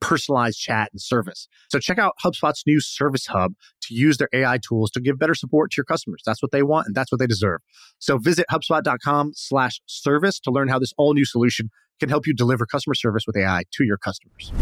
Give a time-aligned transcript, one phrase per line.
[0.00, 1.48] personalized chat and service.
[1.70, 5.34] So check out HubSpot's new Service Hub to use their AI tools to give better
[5.34, 6.22] support to your customers.
[6.24, 7.60] That's what they want and that's what they deserve.
[7.98, 12.34] So visit HubSpot.com slash service to learn how this all new solution can help you
[12.34, 14.52] deliver customer service with AI to your customers.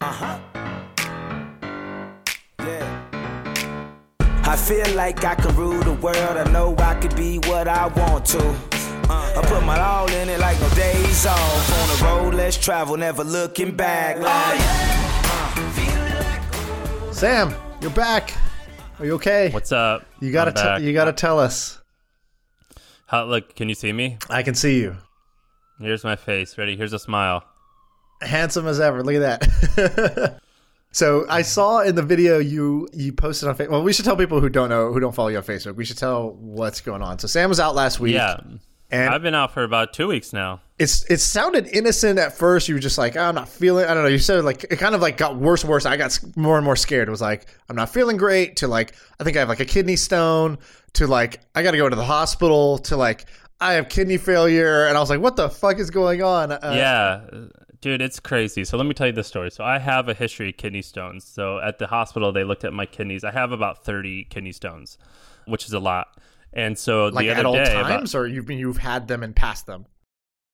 [0.00, 0.38] Uh-huh.
[2.60, 3.10] Yeah.
[4.44, 6.16] I feel like I can rule the world.
[6.16, 8.79] I know I could be what I want to.
[9.12, 11.72] I put my all in it like no days off.
[11.80, 14.16] On the road, let's travel, never looking back.
[14.18, 14.60] Oh, like,
[17.14, 18.32] Sam, you're back.
[18.98, 19.50] Are you okay?
[19.50, 20.06] What's up?
[20.20, 20.82] you gotta I'm te- back.
[20.82, 21.78] you gotta tell us.
[23.06, 24.18] How, look, can you see me?
[24.28, 24.96] I can see you,
[25.80, 26.56] Here's my face.
[26.56, 26.76] Ready?
[26.76, 27.42] Here's a smile.
[28.22, 29.02] handsome as ever.
[29.02, 29.40] Look at
[29.76, 30.40] that.
[30.92, 33.70] so I saw in the video you you posted on Facebook.
[33.70, 35.74] Well, we should tell people who don't know who don't follow you on Facebook.
[35.74, 37.18] We should tell what's going on.
[37.18, 38.14] So Sam was out last week.
[38.14, 38.38] Yeah.
[38.90, 40.60] And I've been out for about two weeks now.
[40.78, 42.68] it's it sounded innocent at first.
[42.68, 43.84] You were just like, oh, I'm not feeling.
[43.84, 44.08] I don't know.
[44.08, 45.86] You said like it kind of like got worse and worse.
[45.86, 47.08] I got more and more scared.
[47.08, 48.56] It was like I'm not feeling great.
[48.56, 50.58] To like I think I have like a kidney stone.
[50.94, 52.78] To like I got to go to the hospital.
[52.78, 53.26] To like
[53.60, 54.86] I have kidney failure.
[54.86, 56.50] And I was like, what the fuck is going on?
[56.50, 57.20] Uh, yeah.
[57.82, 58.64] Dude, it's crazy.
[58.64, 59.50] So let me tell you the story.
[59.50, 61.24] So I have a history of kidney stones.
[61.24, 63.24] So at the hospital, they looked at my kidneys.
[63.24, 64.98] I have about 30 kidney stones,
[65.46, 66.08] which is a lot.
[66.52, 69.22] And so Like the at all day, about- times, or you've been you've had them
[69.22, 69.86] and passed them.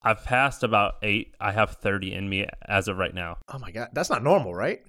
[0.02, 1.34] I've passed about eight.
[1.40, 3.38] I have 30 in me as of right now.
[3.48, 4.84] Oh my god, that's not normal, right?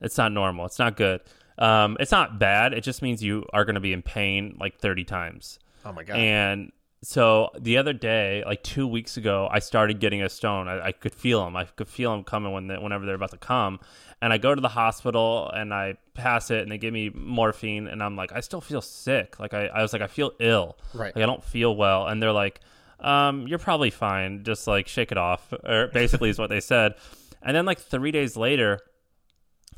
[0.00, 0.66] It's not normal.
[0.66, 1.20] It's not good.
[1.58, 2.74] Um, it's not bad.
[2.74, 5.58] It just means you are going to be in pain like 30 times.
[5.84, 6.16] Oh my god.
[6.18, 10.68] And so the other day, like two weeks ago, I started getting a stone.
[10.68, 11.56] I, I could feel them.
[11.56, 13.80] I could feel them coming when they, whenever they're about to come.
[14.22, 17.88] And I go to the hospital and I pass it, and they give me morphine,
[17.88, 19.38] and I'm like, I still feel sick.
[19.40, 20.78] Like I, I was like, I feel ill.
[20.94, 21.14] Right.
[21.14, 22.06] Like I don't feel well.
[22.06, 22.60] And they're like,
[23.00, 24.44] um, you're probably fine.
[24.44, 26.94] Just like shake it off, or basically is what they said.
[27.42, 28.78] And then like three days later,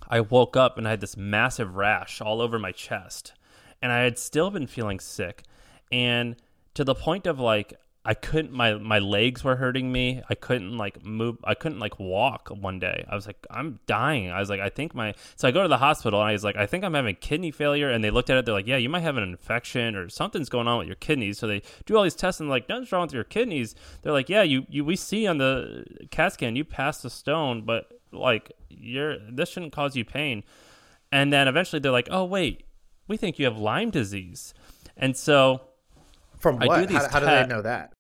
[0.07, 3.33] I woke up and I had this massive rash all over my chest.
[3.81, 5.45] And I had still been feeling sick.
[5.91, 6.37] And
[6.75, 7.75] to the point of like
[8.07, 10.23] I couldn't my my legs were hurting me.
[10.29, 13.05] I couldn't like move I couldn't like walk one day.
[13.09, 14.31] I was like I'm dying.
[14.31, 16.45] I was like I think my so I go to the hospital and I was
[16.45, 18.77] like I think I'm having kidney failure and they looked at it they're like yeah,
[18.77, 21.39] you might have an infection or something's going on with your kidneys.
[21.39, 23.75] So they do all these tests and like nothing's wrong with your kidneys.
[24.03, 27.63] They're like yeah, you you we see on the CAT scan you passed the stone,
[27.63, 30.43] but like you're this shouldn't cause you pain.
[31.11, 32.65] And then eventually they're like, "Oh wait,
[33.09, 34.53] we think you have Lyme disease."
[34.97, 35.63] And so
[36.39, 36.89] From I do what?
[36.89, 37.94] these how, how do they know that?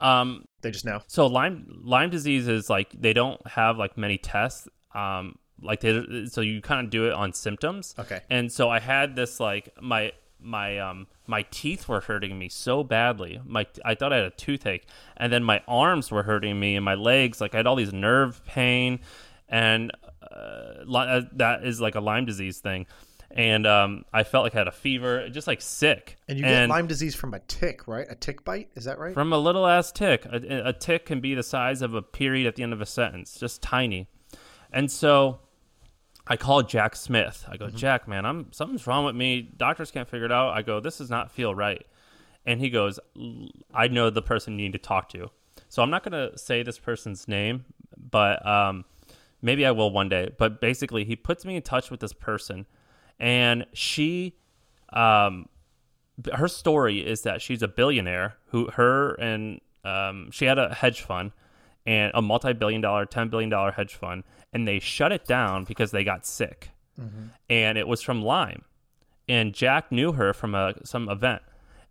[0.00, 1.00] Um They just know.
[1.06, 4.68] so Lyme Lyme disease is like they don't have like many tests.
[4.94, 7.94] Um, like they so you kind of do it on symptoms.
[7.98, 8.20] Okay.
[8.30, 12.84] And so I had this like my my um my teeth were hurting me so
[12.84, 13.40] badly.
[13.44, 14.86] My I thought I had a toothache,
[15.16, 17.40] and then my arms were hurting me and my legs.
[17.40, 19.00] Like I had all these nerve pain,
[19.48, 19.90] and
[20.22, 22.86] uh, uh, that is like a Lyme disease thing.
[23.38, 26.16] And um, I felt like I had a fever, just like sick.
[26.26, 28.04] And you get Lyme disease from a tick, right?
[28.10, 28.68] A tick bite?
[28.74, 29.14] Is that right?
[29.14, 30.26] From a little ass tick.
[30.26, 32.86] A, a tick can be the size of a period at the end of a
[32.86, 34.08] sentence, just tiny.
[34.72, 35.38] And so
[36.26, 37.46] I call Jack Smith.
[37.48, 39.42] I go, Jack, man, I'm something's wrong with me.
[39.56, 40.50] Doctors can't figure it out.
[40.50, 41.86] I go, this does not feel right.
[42.44, 42.98] And he goes,
[43.72, 45.30] I know the person you need to talk to.
[45.68, 47.66] So I'm not going to say this person's name,
[47.96, 48.84] but um,
[49.40, 50.30] maybe I will one day.
[50.36, 52.66] But basically, he puts me in touch with this person,
[53.18, 54.34] and she
[54.92, 55.48] um,
[56.34, 61.02] her story is that she's a billionaire who her and um, she had a hedge
[61.02, 61.32] fund
[61.86, 65.90] and a multi-billion dollar 10 billion dollar hedge fund and they shut it down because
[65.90, 66.70] they got sick.
[67.48, 68.62] And it was from lyme.
[69.28, 71.42] And jack knew her from a, some event.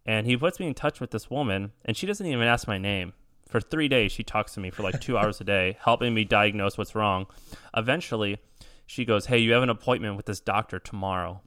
[0.05, 2.77] And he puts me in touch with this woman and she doesn't even ask my
[2.77, 3.13] name.
[3.47, 6.25] For three days she talks to me for like two hours a day helping me
[6.25, 7.27] diagnose what's wrong.
[7.75, 8.39] Eventually
[8.87, 11.41] she goes hey you have an appointment with this doctor tomorrow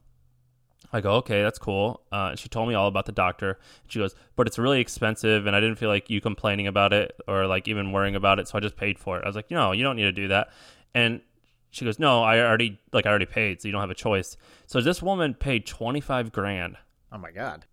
[0.93, 2.01] I go, okay, that's cool.
[2.11, 3.59] Uh, she told me all about the doctor.
[3.87, 7.15] She goes, but it's really expensive, and I didn't feel like you complaining about it
[7.27, 9.23] or like even worrying about it, so I just paid for it.
[9.23, 10.49] I was like, no, you don't need to do that.
[10.93, 11.21] And
[11.69, 14.35] she goes, no, I already like I already paid, so you don't have a choice.
[14.67, 16.75] So this woman paid twenty five grand
[17.11, 17.65] oh my god.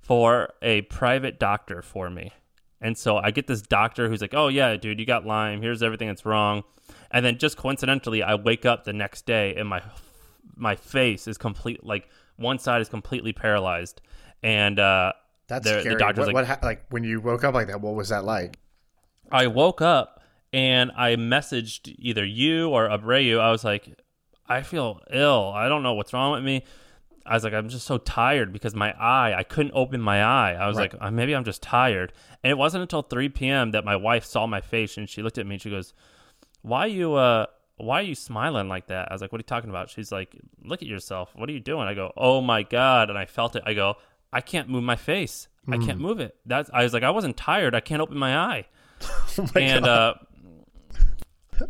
[0.00, 2.32] for a private doctor for me.
[2.82, 5.62] And so I get this doctor who's like, "Oh yeah, dude, you got Lyme.
[5.62, 6.64] Here's everything that's wrong."
[7.10, 9.82] And then just coincidentally, I wake up the next day and my
[10.56, 14.02] my face is complete like one side is completely paralyzed.
[14.42, 15.12] And uh
[15.46, 15.94] That's the, scary.
[15.94, 17.80] the doctor's what, like, what ha- like when you woke up like that?
[17.80, 18.58] What was that like?
[19.30, 23.40] I woke up and I messaged either you or Abreu.
[23.40, 23.96] I was like,
[24.46, 25.52] I feel ill.
[25.54, 26.64] I don't know what's wrong with me.
[27.26, 30.52] I was like, I'm just so tired because my eye, I couldn't open my eye.
[30.54, 30.92] I was Right.
[30.92, 32.12] like, uh, maybe I'm just tired.
[32.42, 33.70] And it wasn't until 3 p.m.
[33.72, 35.94] that my wife saw my face and she looked at me and she goes,
[36.62, 37.46] Why you, uh,
[37.76, 39.10] why are you smiling like that?
[39.10, 39.90] I was like, What are you talking about?
[39.90, 41.30] She's like, Look at yourself.
[41.34, 41.86] What are you doing?
[41.88, 43.10] I go, Oh my God.
[43.10, 43.62] And I felt it.
[43.66, 43.96] I go,
[44.32, 45.48] I can't move my face.
[45.68, 46.34] I can't move it.
[46.44, 47.74] That's, I was like, I wasn't tired.
[47.74, 48.66] I can't open my eye.
[49.38, 49.88] Oh my and, God.
[49.90, 50.14] uh,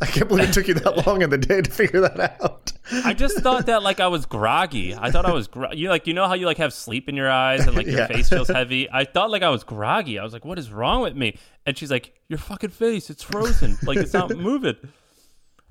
[0.00, 2.72] I can't believe it took you that long in the day to figure that out.
[3.04, 4.94] I just thought that like I was groggy.
[4.94, 7.16] I thought I was gro- you like you know how you like have sleep in
[7.16, 8.06] your eyes and like your Yeah.
[8.06, 8.88] face feels heavy.
[8.90, 10.18] I thought like I was groggy.
[10.18, 11.38] I was like, what is wrong with me?
[11.66, 13.76] And she's like, your fucking face, it's frozen.
[13.82, 14.76] like it's not moving.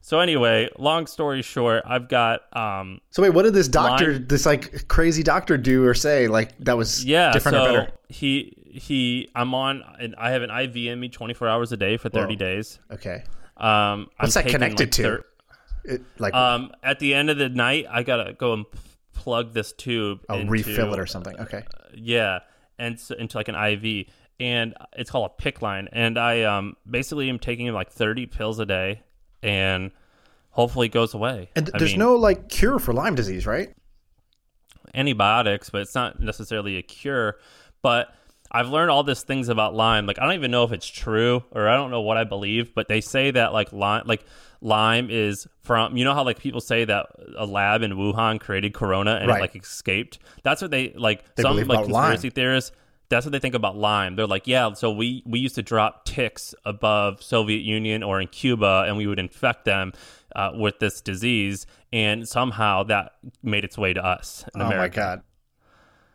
[0.04, 4.28] So anyway, long story short, I've got um So wait, what did this doctor, Lyme-
[4.28, 6.28] this like crazy doctor, do or say?
[6.28, 7.32] Like that was yeah.
[7.34, 7.92] different so or better?
[8.10, 11.98] he he I'm on and I have an IV in me 24 hours a day
[11.98, 12.38] for 30 Whoa.
[12.40, 12.80] days.
[12.90, 13.24] Okay,
[13.62, 15.04] Um, what's I'm that taking, connected like, to?
[15.04, 15.26] thir-
[15.86, 18.66] it, like um, at the end of the night, I gotta go and
[19.14, 20.20] plug this tube.
[20.30, 21.40] oh, into, refill it or something.
[21.40, 21.64] Okay,
[21.94, 22.40] Yeah,
[22.80, 24.08] and so, into like an IV,
[24.40, 25.90] and it's called a PICC line.
[25.92, 29.02] And I um basically am taking like thirty pills a day,
[29.44, 29.92] and
[30.50, 31.50] hopefully it goes away.
[31.56, 33.70] and I there's mean, no like cure for Lyme disease, right?
[34.94, 37.38] antibiotics, but it's not necessarily a cure.
[37.82, 38.14] But
[38.54, 40.06] I've learned all these things about Lyme.
[40.06, 42.76] Like I don't even know if it's true or I don't know what I believe,
[42.76, 44.26] but they say that like Lyme, like
[44.60, 47.08] Lyme is from you know how like people say that
[47.38, 49.38] a lab in Wuhan created Corona and Right.
[49.38, 50.20] it like escaped.
[50.44, 51.36] That's what they like.
[51.36, 52.72] They some like conspiracy theorists.
[53.10, 54.16] That's what they think about Lyme.
[54.16, 58.28] They're like, yeah, so we we used to drop ticks above Soviet Union or in
[58.28, 59.92] Cuba, and we would infect them
[60.36, 63.14] uh, with this disease, and somehow that
[63.44, 65.00] made its way to us in oh America.
[65.00, 65.22] my god,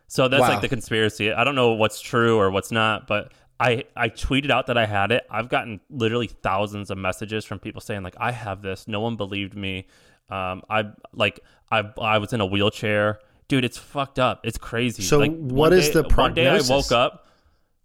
[0.09, 0.49] So that's Wow.
[0.51, 1.33] like the conspiracy.
[1.33, 4.87] I don't know what's true or what's not, but I I tweeted out that I
[4.87, 5.27] had it.
[5.31, 8.87] I've gotten literally thousands of messages from people saying like I have this.
[8.87, 9.87] No one believed me.
[10.31, 13.19] Um, I like I I was in a wheelchair,
[13.49, 13.65] dude.
[13.65, 14.41] It's fucked up.
[14.45, 15.03] It's crazy.
[15.03, 17.27] So like, what one day- the One day I woke up,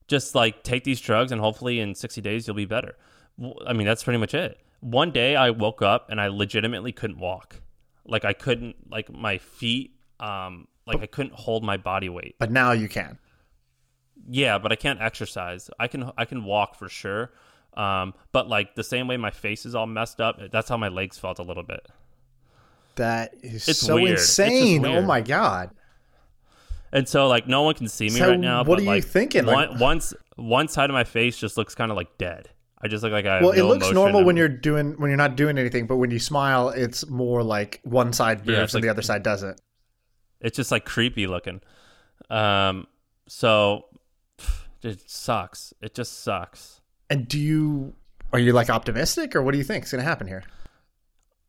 [0.08, 2.98] just like take these drugs, and hopefully in sixty days you'll be better.
[3.66, 4.60] I mean that's pretty much it.
[4.82, 7.62] One day I woke up and I legitimately couldn't walk.
[8.06, 9.96] Like I couldn't like my feet.
[10.20, 12.36] Um, like I couldn't hold my body weight.
[12.40, 13.18] but now you can.
[14.30, 15.70] Yeah, but I can't exercise.
[15.80, 17.32] I can I can walk for sure.
[17.76, 20.90] Um, but like the same way my face is all messed up, that's how my
[20.90, 21.88] legs felt a little bit.
[22.96, 24.12] That is It's so weird.
[24.20, 24.86] Insane.
[24.86, 25.72] Oh my god.
[26.92, 28.60] And so like no one can see me So right now.
[28.60, 29.46] what but, are you like, thinking?
[29.46, 32.50] Like- One, once one side of my face just looks kind of like dead.
[32.84, 33.36] I just look like I.
[33.36, 33.96] Have Well, it looks emotion.
[33.96, 37.08] normal I'm- when you're doing when you're not doing anything, but when you smile, it's
[37.08, 39.60] more like one side moves Yeah, and like- the other side doesn't.
[40.42, 41.62] It's just like creepy looking.
[42.30, 42.88] Um,
[43.28, 43.86] so
[44.82, 45.74] it sucks.
[45.82, 46.82] It just sucks.
[47.10, 47.94] And do you
[48.34, 50.44] are you like optimistic or what do you think is going to happen here?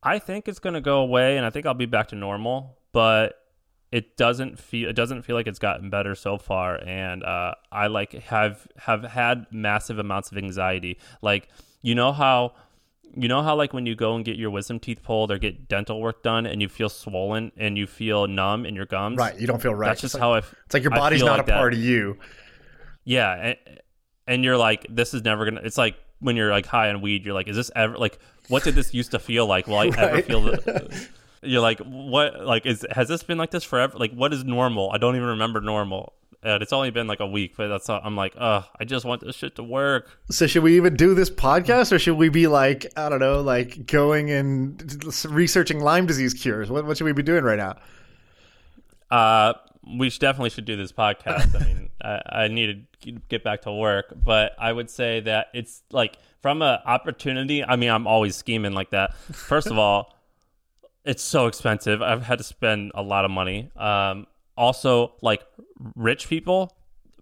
[0.02, 2.76] I think it's going to go away, and I think I'll be back to normal.
[2.92, 3.38] But
[3.92, 7.86] it doesn't feel it doesn't feel like it's gotten better so far, and uh, I
[7.86, 10.98] like have have had massive amounts of anxiety.
[11.20, 11.48] Like
[11.82, 12.54] you know how
[13.14, 15.68] you know how like when you go and get your wisdom teeth pulled or get
[15.68, 19.18] dental work done, and you feel swollen and you feel numb in your gums.
[19.18, 19.88] Right, you don't feel right.
[19.88, 20.36] That's just it's, how I.
[20.36, 21.58] like, f- it's like your body's not like a that.
[21.58, 22.18] part of you.
[23.04, 23.56] Yeah, and,
[24.26, 25.60] and you're like, this is never gonna.
[25.62, 28.18] It's like when you're like high on weed, you're like, is this ever like?
[28.48, 29.66] What did this used to feel like?
[29.66, 31.08] Will I ever feel the?
[31.44, 32.44] You're like, what?
[32.44, 33.98] Like, is has this been like this forever?
[33.98, 34.90] Like, what is normal?
[34.92, 36.12] I don't even remember normal.
[36.44, 39.04] And it's only been like a week, but that's all, I'm like, ugh, I just
[39.04, 40.10] want this shit to work.
[40.30, 43.40] So should we even do this podcast or should we be like I don't know,
[43.40, 46.70] like going and researching Lyme disease cures?
[46.70, 47.76] What what should we be doing right now?
[49.10, 49.54] Uh,
[49.98, 51.54] we should, definitely should do this podcast.
[51.60, 55.48] I mean, I, I need to get back to work, but I would say that
[55.54, 57.64] it's like from an opportunity.
[57.64, 59.16] I mean, I'm always scheming like that.
[59.16, 60.16] First of all,
[61.04, 62.00] it's so expensive.
[62.00, 63.70] I've had to spend a lot of money.
[63.76, 65.42] Um, also, like
[65.94, 66.76] rich people.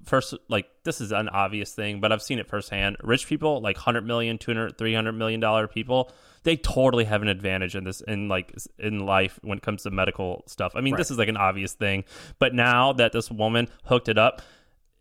[0.05, 2.97] First, like this is an obvious thing, but I've seen it firsthand.
[3.03, 6.11] Rich people, like 100 million, 200, 300 million dollar people,
[6.43, 9.91] they totally have an advantage in this in like in life when it comes to
[9.91, 10.73] medical stuff.
[10.75, 12.05] I mean, this is like an obvious thing,
[12.39, 14.41] but now that this woman hooked it up,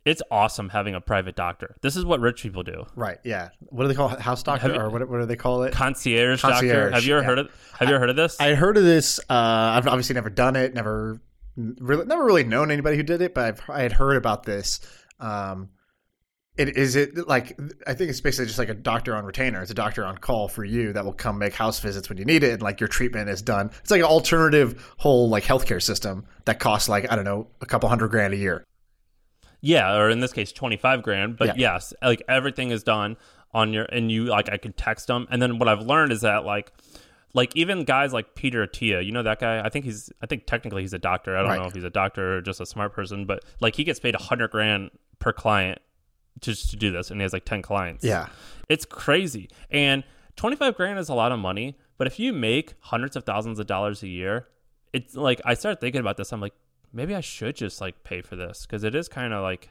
[0.06, 1.76] it's awesome having a private doctor.
[1.82, 2.86] This is what rich people do.
[2.96, 3.50] Right, yeah.
[3.60, 4.20] What do they call it?
[4.20, 5.74] house doctor you- or what what do they call it?
[5.74, 6.92] Concierge, doctor.
[6.92, 7.28] Have you ever yeah.
[7.28, 8.40] heard of Have you ever heard of this?
[8.40, 9.20] I heard of this.
[9.30, 10.74] Uh, I've obviously never done it.
[10.74, 11.22] Never,
[11.80, 13.34] really, never really known anybody who did it.
[13.34, 14.80] But I've I had heard about this.
[15.20, 15.70] Um,
[16.58, 19.62] it is it like I think it's basically just like a doctor on retainer.
[19.62, 22.26] It's a doctor on call for you that will come make house visits when you
[22.26, 23.72] need it, and like your treatment is done.
[23.80, 27.66] It's like an alternative whole like healthcare system that costs like I don't know a
[27.66, 28.66] couple hundred grand a year.
[29.62, 31.38] Yeah, or in this case, twenty five grand.
[31.38, 31.74] But Yeah.
[31.74, 33.18] yes, like everything is done
[33.54, 35.28] on your and you like I could text them.
[35.32, 36.72] And then what I've learned is that like
[37.34, 39.62] like even guys like Peter Attia, you know that guy?
[39.64, 41.36] I think he's I think technically he's a doctor.
[41.38, 41.60] I don't Right.
[41.60, 44.16] know if he's a doctor or just a smart person, but like he gets paid
[44.16, 45.80] a hundred grand per client
[46.40, 48.04] just to do this, and he has like ten clients.
[48.04, 48.28] Yeah.
[48.70, 49.50] It's crazy.
[49.70, 50.04] And
[50.38, 53.68] 25 grand is a lot of money, but if you make hundreds of thousands of
[53.68, 54.48] dollars a year,
[54.94, 56.32] it's like I started thinking about this.
[56.32, 56.54] I'm like,
[56.94, 59.70] maybe I should just like pay for this because it is kind of like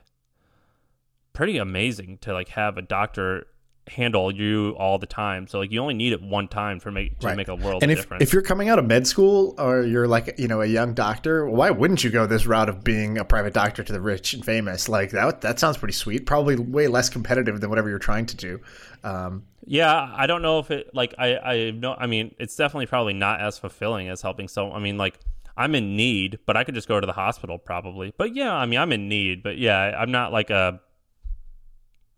[1.33, 3.47] pretty amazing to like have a doctor
[3.89, 5.47] handle you all the time.
[5.49, 7.37] So like you only need it one time for make to Right.
[7.37, 8.23] make a world and if, difference.
[8.23, 11.49] if you're coming out of med school or you're like you know a young doctor
[11.49, 14.45] why wouldn't you go this route of being a private doctor to the rich and
[14.45, 18.27] famous like that that sounds pretty sweet probably way less competitive than whatever you're trying
[18.27, 18.61] to do
[19.05, 22.87] um, Yeah, I don't know if it like I I know I mean it's definitely
[22.87, 25.19] probably not as fulfilling as helping so I mean like
[25.57, 28.15] I'm in need, but I could just go to the hospital probably.
[28.17, 30.81] But yeah, I mean I'm in need, but yeah, I'm not like a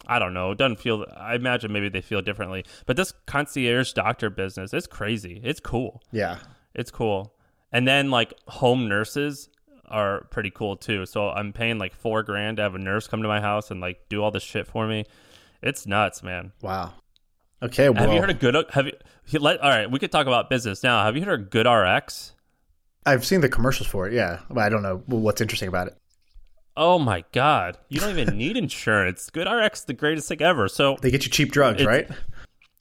[0.07, 0.51] I don't know.
[0.53, 2.65] It doesn't feel I imagine maybe they feel differently.
[2.87, 5.41] But this concierge doctor business, it's crazy.
[5.45, 6.03] It's cool.
[6.13, 6.39] yeah
[6.75, 7.35] It's cool.
[7.73, 9.49] And then like home nurses
[9.87, 11.07] are pretty cool too.
[11.07, 13.81] So I'm paying like 4 grand to have a nurse come to my house and
[13.81, 15.05] like do all this shit for me.
[15.63, 16.53] It's nuts, man.
[16.63, 16.95] wow
[17.63, 18.57] okay well Have you heard of Good?
[18.71, 19.39] Have you?
[19.39, 21.05] Let, all right, we could talk about business now.
[21.05, 22.33] Have you heard of GoodRx?
[23.07, 25.97] i've seen the commercials for it yeah but i don't know what's interesting about it
[26.81, 27.77] Oh my God!
[27.91, 29.29] You don't even need insurance.
[29.31, 30.67] GoodRx, is the greatest thing ever.
[30.67, 32.09] So they get you cheap drugs right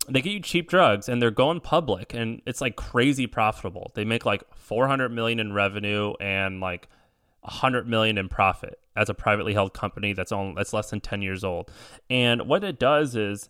[0.09, 3.91] they get you cheap drugs, and they're going public, and it's like crazy profitable.
[3.93, 6.87] They make like 400 million in revenue and like
[7.41, 11.21] 100 million in profit as a privately held company that's on that's less than 10
[11.21, 11.71] years old.
[12.09, 13.49] And what it does is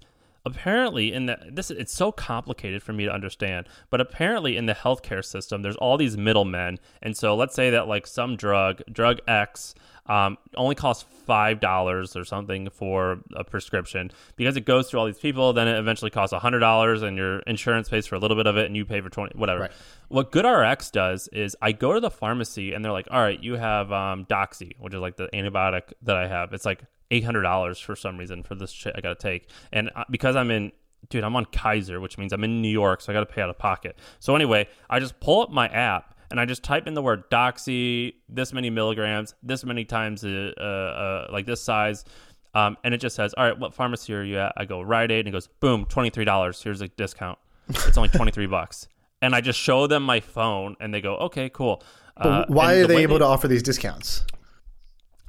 [0.50, 4.74] apparently in the this it's so complicated for me to understand but apparently in the
[4.74, 9.20] healthcare system there's all these middlemen and so let's say that like some drug drug
[9.28, 9.76] x
[10.08, 15.06] um, only costs five dollars or something for a prescription because it goes through all
[15.06, 18.20] these people then it eventually costs a hundred dollars and your insurance pays for a
[18.20, 19.72] little bit of it and you pay for 20 whatever Right.
[20.08, 23.54] what GoodRx does is I go to the pharmacy and they're like, all right, you
[23.58, 26.54] have um, Doxy, which is like the antibiotic that I have.
[26.54, 29.50] It's like eight hundred dollars for some reason for this shit I got to take,
[29.72, 30.72] and uh, because I'm in.
[31.08, 33.42] Dude, I'm on Kaiser, which means I'm in New York, so I got to pay
[33.42, 33.98] out of pocket.
[34.20, 37.30] So anyway, I just pull up my app and I just type in the word
[37.30, 42.06] Doxy, this many milligrams, this many times, uh, uh, uh, like this size,
[42.54, 45.12] um, and it just says, "All right, what pharmacy are you at?" I go Rite
[45.12, 46.62] Aid, and it goes, "Boom, twenty three dollars.
[46.62, 47.38] Here's a discount.
[47.70, 48.88] It's only twenty three bucks."
[49.22, 51.84] And I just show them my phone, and they go, "Okay, cool."
[52.18, 54.26] Uh, why are the they able to offer these discounts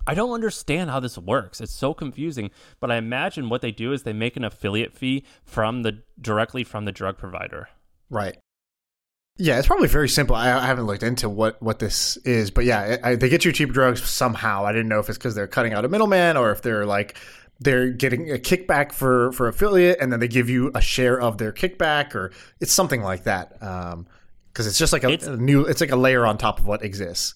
[0.07, 1.61] I don't understand how this works.
[1.61, 2.51] It's so confusing.
[2.81, 6.65] But I imagine what they do is they make an affiliate fee from the directly
[6.65, 7.69] from the drug provider.
[8.09, 8.37] Right.
[9.39, 10.37] Yeah, it's probably very simple.
[10.37, 13.53] I, I haven't looked into what, what this is, but yeah, I, they get you
[13.53, 14.67] cheap drugs somehow.
[14.67, 17.17] I didn't know if it's because they're cutting out a middleman or if they're like
[17.61, 21.37] they're getting a kickback for for affiliate, and then they give you a share of
[21.39, 23.63] their kickback, or it's something like that.
[23.63, 24.07] Um,
[24.53, 26.67] because it's just like a, It's- a new, it's like a layer on top of
[26.67, 27.35] what exists.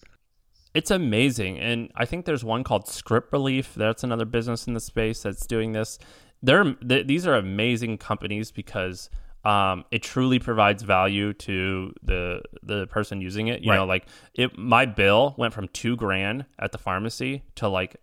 [0.75, 3.75] It's amazing, and I think there's one called Script Relief.
[3.75, 5.99] That's another business in the space that's doing this.
[6.43, 9.09] They're th- these are amazing companies because
[9.45, 13.61] um, it truly provides value to the the person using it.
[13.62, 14.59] You know, like it.
[14.59, 17.97] My bill went from two grand at the pharmacy to like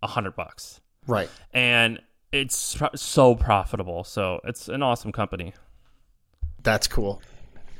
[0.00, 1.28] a hundred bucks, Right.
[1.52, 2.00] and
[2.30, 4.04] it's so profitable.
[4.04, 5.52] So it's an awesome company.
[6.62, 7.20] That's cool.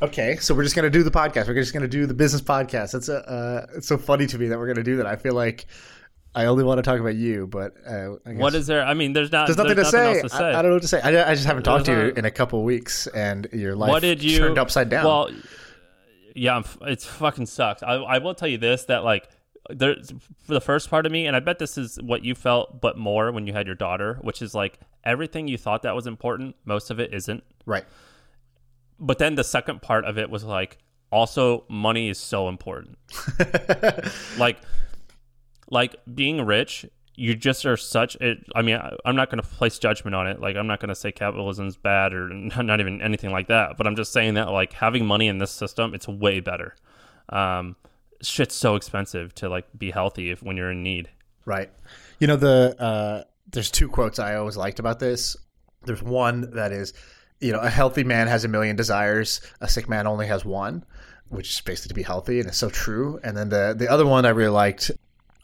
[0.00, 1.48] Okay, so we're just gonna do the podcast.
[1.48, 2.92] We're just gonna do the business podcast.
[2.92, 5.06] That's a, uh, it's so funny to me that we're gonna do that.
[5.06, 5.66] I feel like
[6.34, 8.84] I only want to talk about you, but uh, I guess What is there?
[8.84, 9.46] I mean, there's not.
[9.48, 10.20] there's nothing to say.
[10.20, 10.44] else to say.
[10.44, 11.00] I, I don't know what to say.
[11.00, 13.90] I, I just haven't talked to you not- in a couple weeks, and your life
[13.90, 15.04] what did you turned upside down.
[15.04, 15.30] Well,
[16.36, 17.82] yeah, I'm it's fucking sucks.
[17.82, 19.28] I, I will tell you this that like
[19.68, 20.12] there's
[20.44, 22.96] for the first part of me, and I bet this is what you felt, but
[22.96, 26.54] more when you had your daughter, which is like everything you thought that was important,
[26.64, 27.42] most of it isn't.
[27.66, 27.84] right,
[29.00, 30.78] But then the second part of it was like
[31.10, 32.98] also money is so important.
[34.38, 34.58] like
[35.70, 39.46] like being rich you just are such it i mean I, i'm not going to
[39.46, 42.28] place judgment on it like i'm not going to say capitalism's bad or
[42.62, 45.50] not even anything like that but i'm just saying that like having money in this
[45.50, 46.74] system it's way better
[47.28, 47.76] um
[48.22, 51.10] shit's so expensive to like be healthy if when you're in need
[51.48, 51.70] right.
[52.20, 55.36] You know the uh, there's two quotes I always liked about this.
[55.84, 56.92] There's one that is,
[57.40, 60.84] you know, a healthy man has a million desires, a sick man only has one,
[61.28, 63.20] which is basically to be healthy, and it's so true.
[63.22, 64.90] And then the the other one I really liked.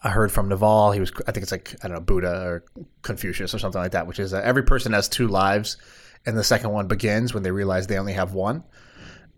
[0.02, 0.92] I heard from Naval.
[0.92, 2.64] He was, I think it's like I don't know, Buddha or
[3.00, 5.78] Confucius or something like that, which is every person has two lives,
[6.26, 8.64] and the second one begins when they realize they only have one.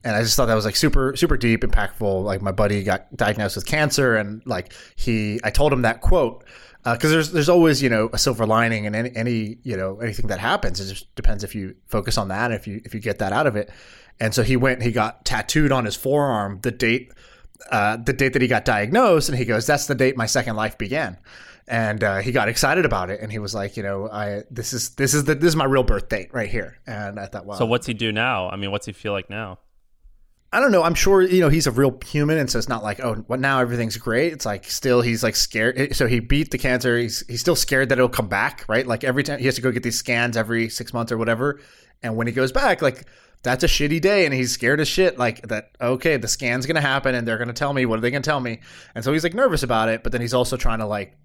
[0.07, 2.23] And I just thought that was like super super deep, impactful.
[2.23, 6.45] Like my buddy got diagnosed with cancer, and like he, I told him that quote
[6.85, 9.99] because uh, there's there's always you know a silver lining in any, any you know
[9.99, 10.79] anything that happens.
[10.79, 13.49] It just depends if you focus on that, if you if you get that out
[13.49, 13.69] of it.
[14.21, 17.13] And so he went, he got tattooed on his forearm the date
[17.73, 20.55] uh, the date that he got diagnosed, and he goes, "That's the date my second
[20.55, 21.19] life began."
[21.67, 24.73] And uh, he got excited about it, and he was like, "You know, I this
[24.73, 27.45] is this is the this is my real birth date right here." And I thought,
[27.45, 28.49] "Wow." So what's he do now?
[28.49, 29.59] I mean, what's he feel like now?
[30.53, 30.83] I don't know.
[30.83, 33.41] I'm sure you know he's a real human, and so it's not like oh, what
[33.41, 34.33] now everything's great.
[34.33, 35.95] It's like still he's like scared.
[35.97, 36.99] So he beat the cancer.
[36.99, 38.87] He's he's still scared that it'll come back, right?
[38.87, 41.61] Like every time he has to go get these scans every six months or whatever.
[42.03, 43.07] And when he goes back, like
[43.43, 46.81] that's a shitty day and he's scared as shit like that okay the scan's gonna
[46.81, 48.59] happen and they're gonna tell me what are they gonna tell me
[48.95, 51.17] and so he's like nervous about it but then he's also trying to like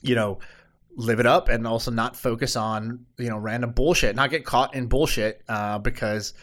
[0.00, 0.38] you know
[0.96, 4.74] live it up and also not focus on you know random bullshit not get caught
[4.76, 6.34] in bullshit uh, because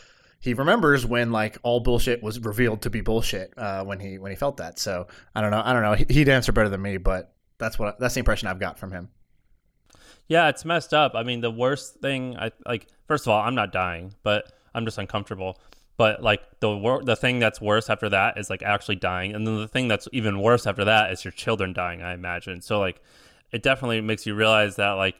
[0.42, 4.32] he remembers when like all bullshit was revealed to be bullshit uh, when he when
[4.32, 6.98] he felt that so i don't know i don't know he'd answer better than me
[6.98, 9.10] but that's what that's the impression i've got from him
[10.28, 13.56] yeah it's messed up i mean the worst thing i like first of all i'm
[13.56, 15.60] not dying but I'm just uncomfortable.
[15.98, 19.46] But like the wor- the thing that's worse after that is like actually dying, and
[19.46, 22.02] then the thing that's even worse after that is your children dying.
[22.02, 22.62] I imagine.
[22.62, 23.02] So like,
[23.52, 25.16] it definitely makes you realize that like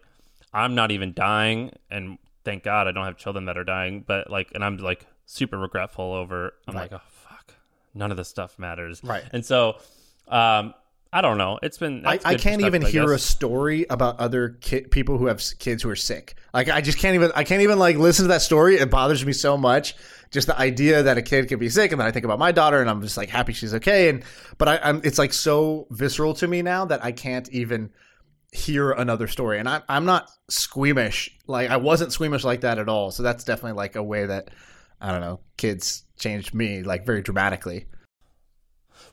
[0.54, 4.04] I'm not even dying, and thank God I don't have children that are dying.
[4.08, 6.54] But like, and I'm like super regretful over.
[6.68, 6.92] I'm right.
[6.92, 7.54] like, oh fuck,
[7.94, 9.02] none of this stuff matters.
[9.04, 9.24] Right.
[9.32, 9.78] And so,
[10.28, 10.74] um,
[11.14, 11.60] I don't know.
[11.62, 12.06] It's been.
[12.06, 15.90] I, I, can't even hear a story about other ki- people who have kids who
[15.90, 16.36] are sick.
[16.54, 17.34] Like I just can't even.
[17.36, 18.78] I can't even like listen to that story.
[18.78, 19.96] It bothers me so much.
[20.32, 22.54] Just the idea that a kid can be sick, and then I think about my
[22.54, 24.08] daughter, and I'm just like happy she's okay.
[24.08, 24.24] And
[24.58, 25.02] but I, I'm.
[25.04, 27.90] It's like so visceral to me now that I can't even
[28.54, 29.60] hear another story.
[29.60, 29.82] And I'm.
[29.90, 31.38] I'm not squeamish.
[31.46, 33.12] Like I wasn't squeamish like that at all.
[33.12, 34.52] So that's definitely like a way that
[35.02, 35.40] I don't know.
[35.58, 37.88] Kids changed me like very dramatically.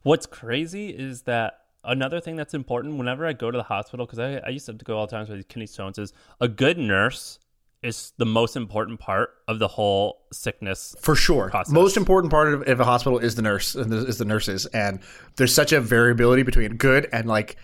[0.03, 4.19] What's crazy is that another thing that's important whenever I go to the hospital, because
[4.19, 6.79] I, I used to, to go all the times with kidney stones, is a good
[6.79, 7.39] nurse
[7.83, 11.73] is the most important part of the whole sickness for sure process.
[11.73, 14.99] most important part of, of a hospital is the nurse is the nurses and
[15.37, 17.57] there's such a variability between good and like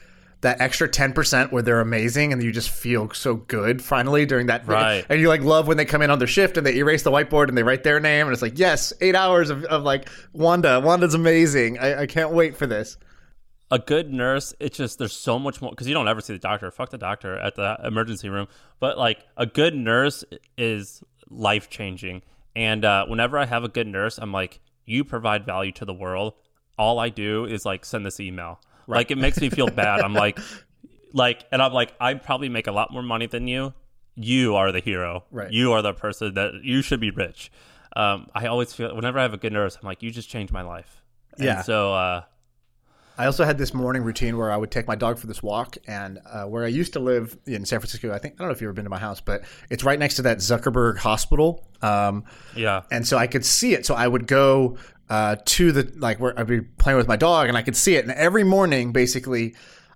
[0.44, 4.66] that extra 10% where they're amazing and you just feel so good finally during that
[4.66, 5.04] right.
[5.08, 7.10] and you like love when they come in on their shift and they erase the
[7.10, 10.08] whiteboard and they write their name and it's like yes eight hours of, of like
[10.32, 12.96] wanda wanda's amazing I, I can't wait for this
[13.70, 16.38] a good nurse, it's just there's so much more because you don't ever see the
[16.38, 16.70] doctor.
[16.70, 18.46] Fuck the doctor at the emergency room.
[18.78, 20.22] But like a good nurse
[20.56, 22.22] is life changing.
[22.54, 25.94] And uh, whenever I have a good nurse, I'm like, you provide value to the
[25.94, 26.34] world.
[26.78, 28.60] All I do is like send this email.
[28.86, 28.98] Right.
[28.98, 30.00] Like it makes me feel bad.
[30.00, 30.38] I'm like,
[31.12, 33.74] like, and I'm like, I probably make a lot more money than you.
[34.16, 35.24] You are the hero.
[35.30, 35.50] Right.
[35.52, 37.50] You are the person that you should be rich.
[37.96, 40.52] Um, I always feel whenever I have a good nurse, I'm like, you just changed
[40.52, 41.02] my life.
[41.38, 41.56] Yeah.
[41.56, 42.22] And so uh,
[43.16, 45.76] I also had this morning routine where I would take my dog for this walk,
[45.86, 48.52] and uh, where I used to live in San Francisco, I think I don't know
[48.52, 51.64] if you've ever been to my house, but it's right next to that Zuckerberg Hospital.
[51.80, 52.24] Um,
[52.56, 53.86] yeah, and so I could see it.
[53.86, 57.48] So I would go uh, to the like where I'd be playing with my dog,
[57.48, 58.04] and I could see it.
[58.04, 59.54] And every morning, basically,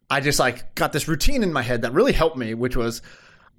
[0.09, 3.03] I just like got this routine in my head that really helped me, which was.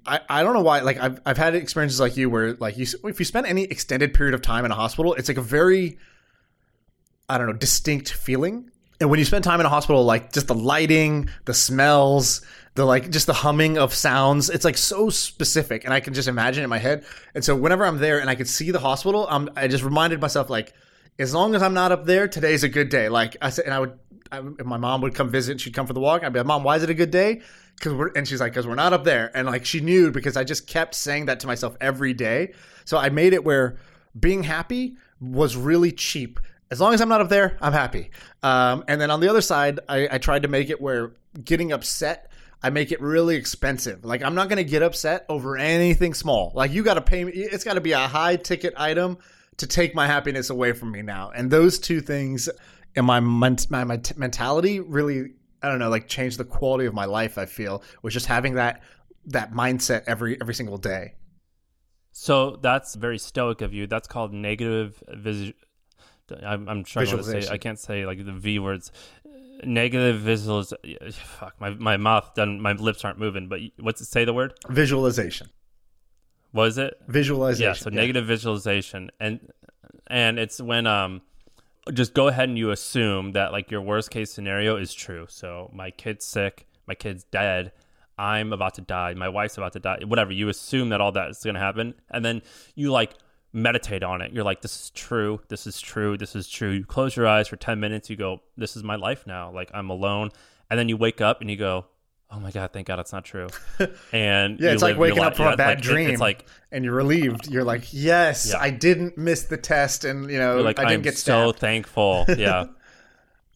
[0.06, 2.86] I, I don't know why like I've, I've had experiences like you where like you
[3.04, 5.98] if you spend any extended period of time in a hospital it's like a very
[7.28, 10.46] I don't know distinct feeling and when you spend time in a hospital, like just
[10.46, 12.42] the lighting, the smells,
[12.74, 16.28] the like just the humming of sounds, it's like so specific, and I can just
[16.28, 17.04] imagine it in my head.
[17.34, 20.20] And so whenever I'm there and I could see the hospital, I'm, I just reminded
[20.20, 20.74] myself like,
[21.18, 23.08] as long as I'm not up there, today's a good day.
[23.08, 23.98] Like I said, and I would,
[24.30, 26.22] I, if my mom would come visit, and she'd come for the walk.
[26.22, 27.40] I'd be like, Mom, why is it a good day?
[27.76, 29.30] Because we're, and she's like, because we're not up there.
[29.34, 32.52] And like she knew because I just kept saying that to myself every day.
[32.84, 33.76] So I made it where
[34.18, 36.38] being happy was really cheap
[36.70, 38.10] as long as I'm not up there, I'm happy.
[38.42, 41.72] Um, and then on the other side, I, I tried to make it where getting
[41.72, 42.30] upset,
[42.62, 44.04] I make it really expensive.
[44.04, 46.52] Like I'm not going to get upset over anything small.
[46.54, 47.32] Like you got to pay me.
[47.32, 49.18] It's got to be a high ticket item
[49.56, 51.30] to take my happiness away from me now.
[51.34, 52.48] And those two things
[52.94, 57.06] in my my, my mentality really, I don't know, like change the quality of my
[57.06, 57.36] life.
[57.36, 58.82] I feel was just having that
[59.26, 61.14] that mindset every every single day.
[62.12, 63.86] So that's very stoic of you.
[63.86, 65.52] That's called negative vis-
[66.42, 67.48] I'm, I'm struggling to say.
[67.50, 68.92] I can't say like the V words.
[69.62, 70.72] Negative visuals.
[71.12, 72.60] Fuck my my mouth done.
[72.60, 73.48] My lips aren't moving.
[73.48, 74.24] But what's it say?
[74.24, 75.48] The word visualization.
[76.52, 77.64] Was it visualization?
[77.64, 77.72] Yeah.
[77.74, 77.96] So yeah.
[77.96, 79.52] negative visualization, and
[80.06, 81.22] and it's when um
[81.92, 85.26] just go ahead and you assume that like your worst case scenario is true.
[85.28, 87.72] So my kid's sick, my kid's dead,
[88.18, 90.32] I'm about to die, my wife's about to die, whatever.
[90.32, 92.42] You assume that all that is going to happen, and then
[92.74, 93.14] you like
[93.52, 94.32] meditate on it.
[94.32, 95.40] You're like, this is true.
[95.48, 96.16] This is true.
[96.16, 96.70] This is true.
[96.70, 98.08] You close your eyes for 10 minutes.
[98.08, 99.50] You go, this is my life now.
[99.50, 100.30] Like I'm alone.
[100.70, 101.86] And then you wake up and you go,
[102.30, 103.48] oh my God, thank God it's not true.
[104.12, 106.10] And Yeah, it's like waking up from yeah, a bad like, dream.
[106.10, 107.48] It's like, and you're relieved.
[107.48, 108.60] You're like, yes, Yeah.
[108.60, 112.24] I didn't miss the test, and you know, like I didn't I'm get so thankful.
[112.28, 112.66] Yeah.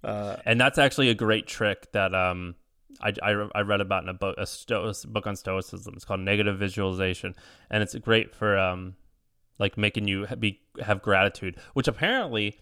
[0.02, 2.54] Uh, and that's actually a great trick that um
[3.00, 5.94] I, I, I read about in a book a sto- book on stoicism.
[5.96, 7.34] It's called Negative Visualization,
[7.70, 8.96] and it's great for um
[9.58, 11.56] like making you be have gratitude.
[11.74, 12.58] Which apparently,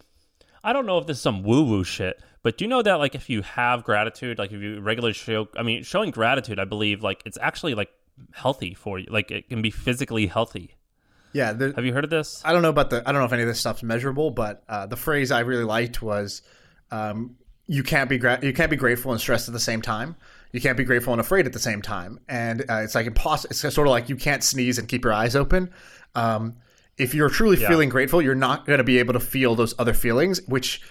[0.63, 2.95] I don't know if this is some woo woo shit, but do you know that
[2.95, 6.65] like if you have gratitude, like if you regularly show, I mean, showing gratitude, I
[6.65, 7.89] believe like it's actually like
[8.31, 9.07] healthy for you.
[9.09, 10.75] Like it can be physically healthy.
[11.33, 12.41] yeah, the, Have you heard of this?
[12.45, 13.01] I don't know about the.
[13.07, 15.63] I don't know if any of this stuff's measurable, but uh, the phrase I really
[15.63, 16.43] liked was,
[16.91, 20.15] um, "You can't be gra- you can't be grateful and stressed at the same time.
[20.51, 23.49] You can't be grateful and afraid at the same time." And uh, it's like impossible.
[23.51, 25.71] It's sort of like you can't sneeze and keep your eyes open.
[26.13, 26.57] Um,
[26.97, 27.67] if you're truly Yeah.
[27.69, 30.81] feeling grateful, you're not going to be able to feel those other feelings, which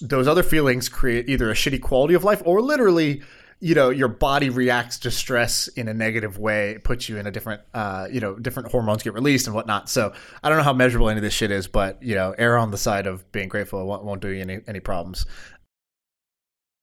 [0.00, 3.22] those other feelings create either a shitty quality of life or literally
[3.64, 7.28] you know your body reacts to stress in a negative way it puts you in
[7.28, 9.88] a different uh, you know different hormones get released and whatnot.
[9.88, 12.58] So i don't know how measurable any of this shit is but you know err
[12.58, 15.26] on the side of being grateful it won't, won't do you any, any problems.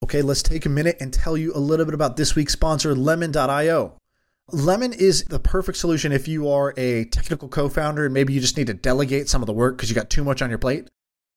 [0.04, 2.96] Okay let's take a minute and tell you a little bit about this week's sponsor
[2.96, 3.94] lemon.io
[4.52, 8.58] Lemon is the perfect solution if you are a technical co-founder and maybe you just
[8.58, 10.88] need to delegate some of the work because you got too much on your plate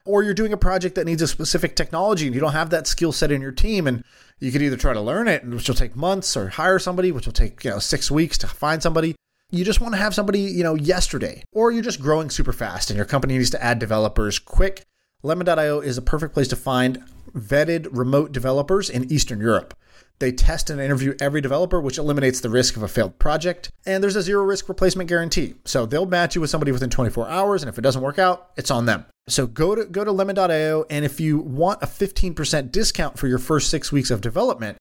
[0.05, 2.87] or you're doing a project that needs a specific technology and you don't have that
[2.87, 4.05] skill set in your team and
[4.41, 7.27] you could either try to learn it which will take months or hire somebody which
[7.27, 9.15] will take you know 6 weeks to find somebody.
[9.51, 12.91] You just want to have somebody you know yesterday or you're just growing super fast
[12.91, 14.85] and your company needs to add developers quick.
[15.23, 19.75] Lemon.io is a perfect place to find vetted remote developers in eastern europe
[20.23, 23.71] they test and interview every developer, which eliminates the risk of a failed project.
[23.85, 25.55] And there's a zero risk replacement guarantee.
[25.65, 27.63] So they'll match you with somebody within 24 hours.
[27.63, 29.05] And if it doesn't work out, it's on them.
[29.29, 30.87] So go to go to lemon.io.
[30.89, 34.79] And if you want a 15% discount for your first six weeks of development,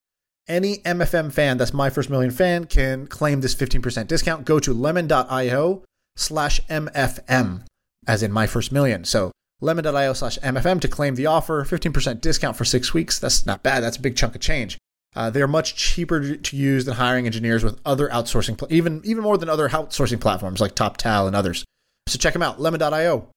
[0.48, 4.46] any MFM fan that's my first million fan can claim this 15% discount.
[4.46, 5.84] Go to lemon.io
[6.16, 7.64] slash MFM,
[8.08, 9.06] as in my first million.
[9.06, 13.18] So lemon.io slash MFM to claim the offer, 15% discount for six weeks.
[13.18, 13.82] That's not bad.
[13.82, 14.78] That's a big chunk of change.
[15.16, 19.24] Uh, they're much cheaper to use than hiring engineers with other outsourcing, pl- even even
[19.24, 21.66] more than other outsourcing platforms like Toptal and others.
[22.08, 23.28] So check them out, lemon.io.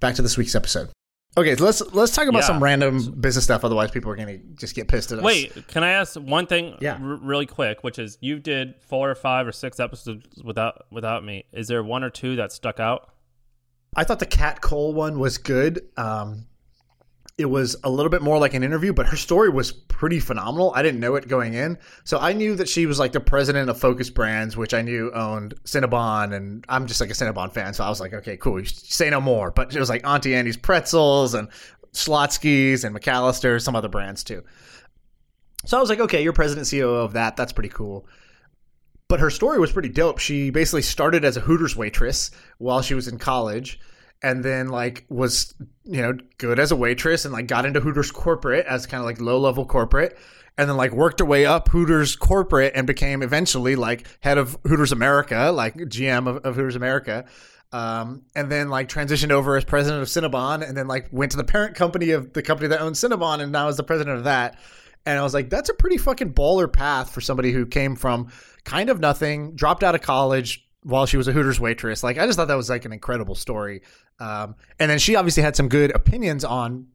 [0.00, 0.90] Back to this week's episode.
[1.36, 2.46] Okay, so let's let's talk about Yeah.
[2.46, 3.64] some random business stuff.
[3.64, 5.24] Otherwise, people are going to just get pissed at us.
[5.24, 6.92] Wait, can I ask one thing Yeah.
[7.02, 11.24] r- really quick, which is you did four or five or six episodes without without
[11.24, 11.44] me.
[11.52, 13.10] Is there one or two that stuck out?
[13.96, 15.80] I thought the Kat Cole one was good.
[15.96, 16.46] Um,
[17.36, 20.72] it was a little bit more like an interview, but her story was pretty phenomenal.
[20.74, 23.68] I didn't know it going in, so I knew that she was like the president
[23.68, 27.74] of Focus Brands, which I knew owned Cinnabon, and I'm just like a Cinnabon fan,
[27.74, 28.60] so I was like, okay, cool.
[28.60, 29.50] You say no more.
[29.50, 31.48] But it was like Auntie Annie's pretzels and
[31.92, 34.44] Schlotzsky's and McAlister, some other brands too.
[35.64, 37.36] So I was like, okay, you're president CEO of that.
[37.36, 38.06] That's pretty cool
[39.08, 40.18] but her story was pretty dope.
[40.18, 43.78] She basically started as a Hooters waitress while she was in college
[44.22, 48.10] and then like was you know good as a waitress and like got into Hooters
[48.10, 50.16] corporate as kind of like low level corporate
[50.56, 54.56] and then like worked her way up Hooters corporate and became eventually like head of
[54.64, 57.24] Hooters America, like GM of, of Hooters America.
[57.72, 61.36] Um, and then like transitioned over as president of Cinnabon and then like went to
[61.36, 64.24] the parent company of the company that owns Cinnabon and now is the president of
[64.24, 64.58] that.
[65.04, 68.28] And I was like, that's a pretty fucking baller path for somebody who came from
[68.64, 72.02] kind of nothing, dropped out of college while she was a Hooters waitress.
[72.02, 73.82] Like, I just thought that was like an incredible story.
[74.20, 76.86] Um, and then she obviously had some good opinions on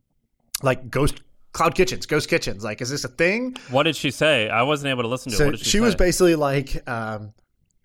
[0.63, 1.21] like ghost
[1.52, 2.63] cloud kitchens, ghost kitchens.
[2.63, 3.58] Like, is this a thing?
[3.71, 4.49] What did she say?
[4.49, 5.38] I wasn't able to listen to it.
[5.38, 7.34] So What did she, she was basically like, um,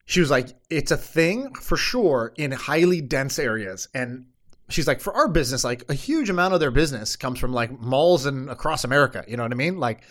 [0.05, 3.89] she was like, it's a thing for sure in highly dense areas.
[3.95, 4.27] And
[4.69, 7.81] she's like, for our business, like a huge amount of their business comes from like
[7.81, 9.25] malls and across America.
[9.27, 9.81] You know what I mean?
[9.81, 10.03] Like,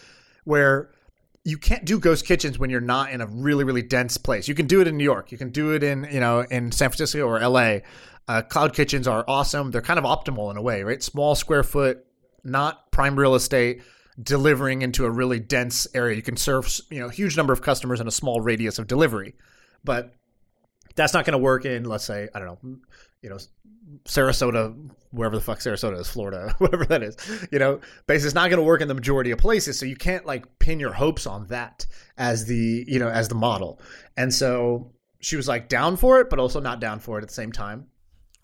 [0.46, 0.90] where
[1.46, 4.48] you can't do ghost kitchens when you're not in a really really dense place.
[4.48, 5.32] You can do it in New York.
[5.32, 7.80] You can do it in you know in San Francisco or LA.
[8.28, 9.72] Uh, cloud kitchens are awesome.
[9.72, 11.04] They're kind of optimal in a way, right?
[11.04, 12.06] Small square foot,
[12.44, 13.82] not prime real estate,
[14.22, 16.16] delivering into a really dense area.
[16.16, 18.88] You can serve you know a huge number of customers in a small radius of
[18.88, 19.36] delivery,
[19.84, 20.14] but
[20.96, 22.78] that's not going to work in let's say I don't know,
[23.24, 23.38] you know
[24.06, 24.76] Sarasota,
[25.12, 27.16] wherever the fuck Sarasota is, Florida, whatever that is,
[27.52, 29.78] you know, basically it's not going to work in the majority of places.
[29.78, 31.86] So you can't like pin your hopes on that
[32.18, 33.80] as the, you know, as the model.
[34.18, 37.28] And so she was like down for it, but also not down for it at
[37.28, 37.88] the same time.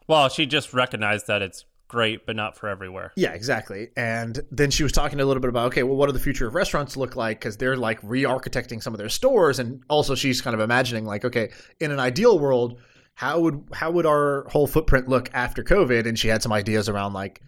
[0.07, 3.11] Well, she just recognized that it's great, but not for everywhere.
[3.15, 3.89] Yeah, exactly.
[3.97, 6.47] And then she was talking a little bit about, okay, well, what do the future
[6.47, 7.39] of restaurants look like?
[7.39, 9.59] Because they're like re architecting some of their stores.
[9.59, 12.79] And also, she's kind of imagining, like, okay, in an ideal world,
[13.19, 16.07] how would how would our whole footprint look after COVID?
[16.07, 17.41] And she had some ideas around like,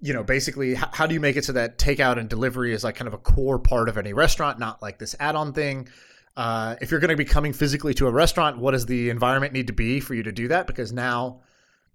[0.00, 2.82] you know, basically how, how do you make it so that takeout and delivery is
[2.82, 5.88] like kind of a core part of any restaurant, not like this add-on thing.
[6.36, 9.52] Uh, if you're going to be coming physically to a restaurant, what does the environment
[9.52, 10.66] need to be for you to do that?
[10.66, 11.42] Because now,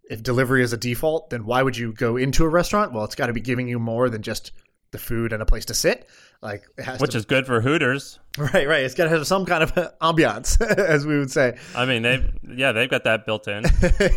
[0.09, 2.93] if delivery is a default, then why would you go into a restaurant?
[2.93, 4.53] Well, it's got to be giving you more than just
[4.91, 6.07] the food and a place to sit.
[6.41, 8.19] Like, it has which to, is good for Hooters.
[8.37, 8.83] right, right.
[8.83, 11.57] It's got to have some kind of ambiance, as we would say.
[11.75, 13.65] I mean, they yeah, they've got that built in.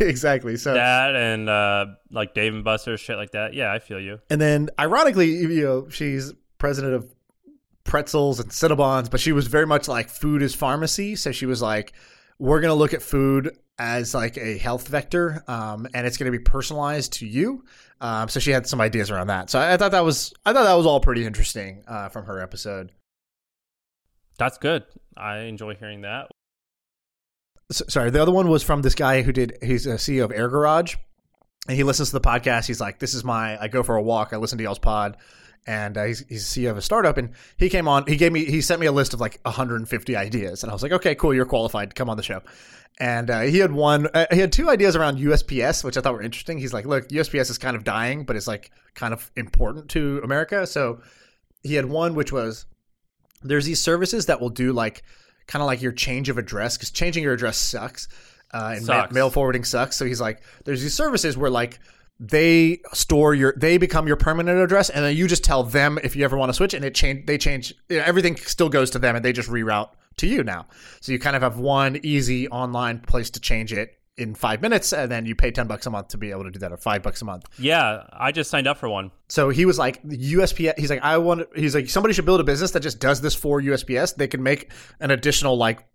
[0.01, 0.57] exactly.
[0.57, 3.55] So that and uh, like Dave and Buster's shit like that.
[3.55, 4.21] Yeah, I feel you.
[4.29, 7.15] And then, ironically, you know, she's president of
[7.85, 11.17] pretzels and Cinnabons, but she was very much like food is pharmacy.
[11.17, 11.93] So she was like,
[12.39, 16.31] we're going to look at food as like a health vector, um, and it's going
[16.31, 17.65] to be personalized to you.
[18.03, 19.49] Um, so she had some ideas around that.
[19.49, 22.27] So I, I thought that was I thought that was all pretty interesting uh, from
[22.27, 22.93] her episode.
[24.39, 24.85] That's good.
[25.17, 26.31] I enjoy hearing that.
[27.71, 29.57] S sorry, the other one was from this guy who did.
[29.63, 30.97] He's a CEO of Air Garage,
[31.67, 32.67] and he listens to the podcast.
[32.67, 33.59] He's like, "This is my.
[33.61, 34.33] I go for a walk.
[34.33, 35.17] I listen to y'all's pod."
[35.67, 37.17] And uh, he's, he's CEO of a startup.
[37.17, 40.17] And he came on, he gave me, he sent me a list of like 150
[40.17, 42.43] ideas, and I was like, okay, cool, you're qualified, come on the show.
[42.99, 46.13] And uh, he had one, uh, he had two ideas around USPS, which I thought
[46.13, 46.59] were interesting.
[46.59, 50.21] He's like, look, USPS is kind of dying, but it's like kind of important to
[50.23, 50.67] America.
[50.67, 51.01] So
[51.63, 52.67] he had one which was
[53.43, 55.03] there's these services that will do like
[55.47, 58.09] kind of like your change of address because changing your address sucks.
[58.53, 59.97] Uh, and ma- mail forwarding sucks.
[59.97, 61.79] So he's like, there's these services where like
[62.23, 66.15] they store your they become your permanent address and then you just tell them if
[66.15, 68.91] you ever want to switch and it change they change you know, everything still goes
[68.91, 70.67] to them and they just reroute to you now
[71.01, 74.93] so you kind of have one easy online place to change it in five minutes
[74.93, 76.77] and then you pay 10 bucks a month to be able to do that or
[76.77, 79.13] five bucks a month Yeah, I just signed up for one.
[79.29, 80.79] so he was like USPS.
[80.79, 81.47] He's like, I want.
[81.57, 84.17] He's like, somebody should build a business that just does this for USPS.
[84.17, 85.87] They can make an additional like.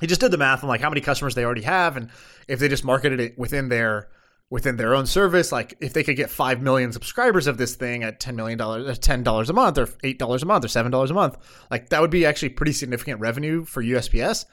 [0.00, 2.10] He just did the math on like how many customers they already have, and
[2.48, 4.08] if they just marketed it within their
[4.52, 8.02] within their own service, like if they could get five million subscribers of this thing
[8.02, 10.92] at ten million dollars, ten dollars a month, or eight dollars a month, or seven
[10.92, 11.38] dollars a month,
[11.70, 14.44] like that would be actually pretty significant revenue for USPS.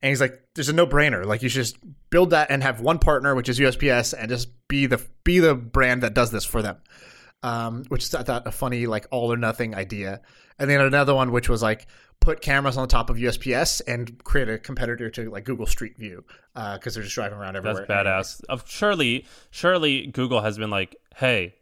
[0.00, 1.26] And he's like, "There's a no-brainer.
[1.26, 1.76] Like, you should just
[2.08, 5.54] build that and have one partner, which is USPS, and just be the be the
[5.54, 6.78] brand that does this for them."
[7.42, 10.22] Um, which is, I thought a funny like all or nothing idea.
[10.58, 11.88] And then another one, which was like
[12.22, 15.98] put cameras on the top of USPS and create a competitor to like Google Street
[15.98, 17.84] View because they're just driving around everywhere.
[17.86, 18.44] That's badass.
[18.48, 21.54] Of surely, surely Google has been like, hey,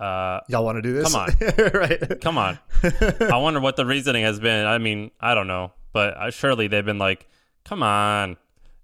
[0.00, 1.12] uh, Y'all want to do this?
[1.12, 1.30] Come on.
[1.74, 2.20] right?
[2.20, 2.58] come on.
[3.20, 4.66] I wonder what the reasoning has been.
[4.66, 7.26] I mean, I don't know, but uh, surely they've been like,
[7.64, 8.36] come on.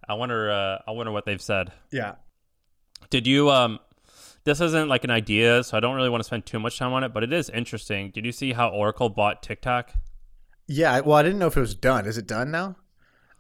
[0.09, 0.51] I wonder.
[0.51, 1.73] Uh, I wonder what they've said.
[1.91, 2.15] Yeah.
[3.11, 3.51] Did you?
[3.51, 3.79] Um,
[4.45, 6.93] this isn't like an idea, so I don't really want to spend too much time
[6.93, 7.13] on it.
[7.13, 8.11] But it is interesting.
[8.11, 9.93] Did you see how Oracle bought TikTok?
[10.67, 11.01] Yeah.
[11.01, 12.07] Well, I didn't know if it was done.
[12.07, 12.77] Is it done now?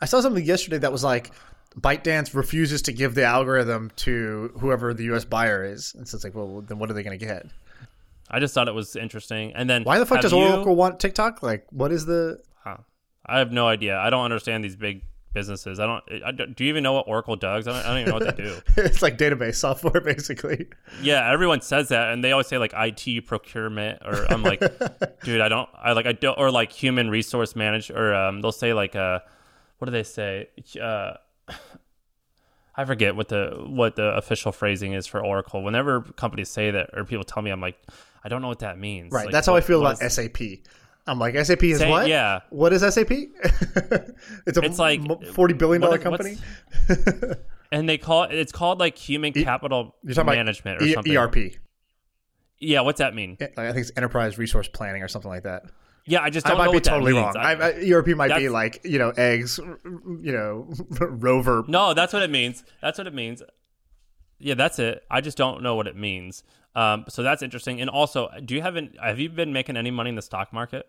[0.00, 1.30] I saw something yesterday that was like
[1.78, 5.24] ByteDance refuses to give the algorithm to whoever the U.S.
[5.24, 7.46] buyer is, and so it's like, well, then what are they going to get?
[8.30, 9.52] I just thought it was interesting.
[9.54, 11.42] And then Why the fuck does you- Oracle want TikTok?
[11.42, 12.40] Like, what is the?
[12.64, 12.78] Huh.
[13.24, 13.98] I have no idea.
[13.98, 15.80] I don't understand these big businesses.
[15.80, 16.04] I don't.
[16.24, 17.66] I, don't- do you even know what Oracle does?
[17.68, 18.56] I don't, I don't even know what they do.
[18.82, 20.66] it's like database software, basically.
[21.02, 24.60] Yeah, everyone says that, and they always say like IT procurement, or I'm like,
[25.24, 28.52] dude, I don't, I like, I don't, or like human resource manage, or um, they'll
[28.52, 29.20] say like, uh,
[29.78, 30.48] what do they say?
[30.80, 31.14] Uh,
[32.74, 35.62] I forget what the what the official phrasing is for Oracle.
[35.62, 37.76] Whenever companies say that, or people tell me, I'm like,
[38.24, 39.12] I don't know what that means.
[39.12, 39.26] Right.
[39.26, 40.38] Like, That's how I feel about is- SAP.
[41.06, 42.06] I'm like, SAP is Say- what?
[42.06, 42.40] yeah.
[42.50, 43.10] What is SAP?
[44.46, 45.00] it's a It's like-
[45.32, 46.36] forty billion dollar company.
[47.72, 48.34] and they call it.
[48.34, 51.16] It's called like human capital You're management or E- something.
[51.16, 51.36] ERP.
[52.58, 53.36] Yeah, what's that mean?
[53.40, 55.64] I think it's enterprise resource planning or something like that.
[56.04, 57.36] Yeah, I just I might know be what totally wrong.
[57.36, 61.64] I- I, I, ERP might be like you know eggs, you know, rover.
[61.66, 62.62] No, that's what it means.
[62.80, 63.42] That's what it means.
[64.38, 65.02] Yeah, that's it.
[65.10, 66.42] I just don't know what it means.
[66.74, 67.80] Um, so that's interesting.
[67.80, 70.52] And also, do you have an, have you been making any money in the stock
[70.52, 70.88] market?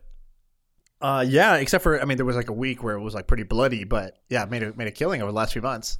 [1.02, 3.28] Uh, yeah, except for I mean, there was like a week where it was like
[3.28, 6.00] pretty bloody, but yeah, made a made a killing over the last few months.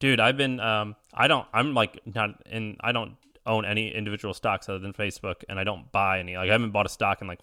[0.00, 4.34] Dude, I've been um I don't I'm like not in I don't own any individual
[4.34, 6.36] stocks other than Facebook and I don't buy any.
[6.36, 7.40] Like I haven't bought a stock in like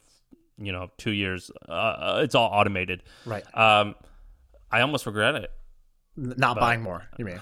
[0.62, 1.50] you know, 2 years.
[1.68, 3.02] Uh, it's all automated.
[3.26, 3.44] Right.
[3.58, 3.96] Um
[4.72, 5.52] I almost regret it.
[6.16, 7.04] Not buying more.
[7.18, 7.42] You mean?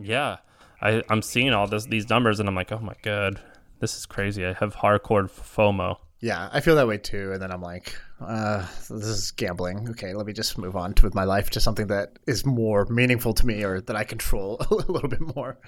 [0.00, 0.36] Yeah.
[0.84, 3.40] I I'm seeing all this these numbers and I'm like, "Oh my god.
[3.80, 4.44] This is crazy.
[4.46, 7.32] I have hardcore FOMO." Yeah, I feel that way too.
[7.32, 9.90] And then I'm like, uh, this is gambling.
[9.90, 12.86] Okay, let me just move on to, with my life to something that is more
[12.86, 15.58] meaningful to me or that I control a little bit more.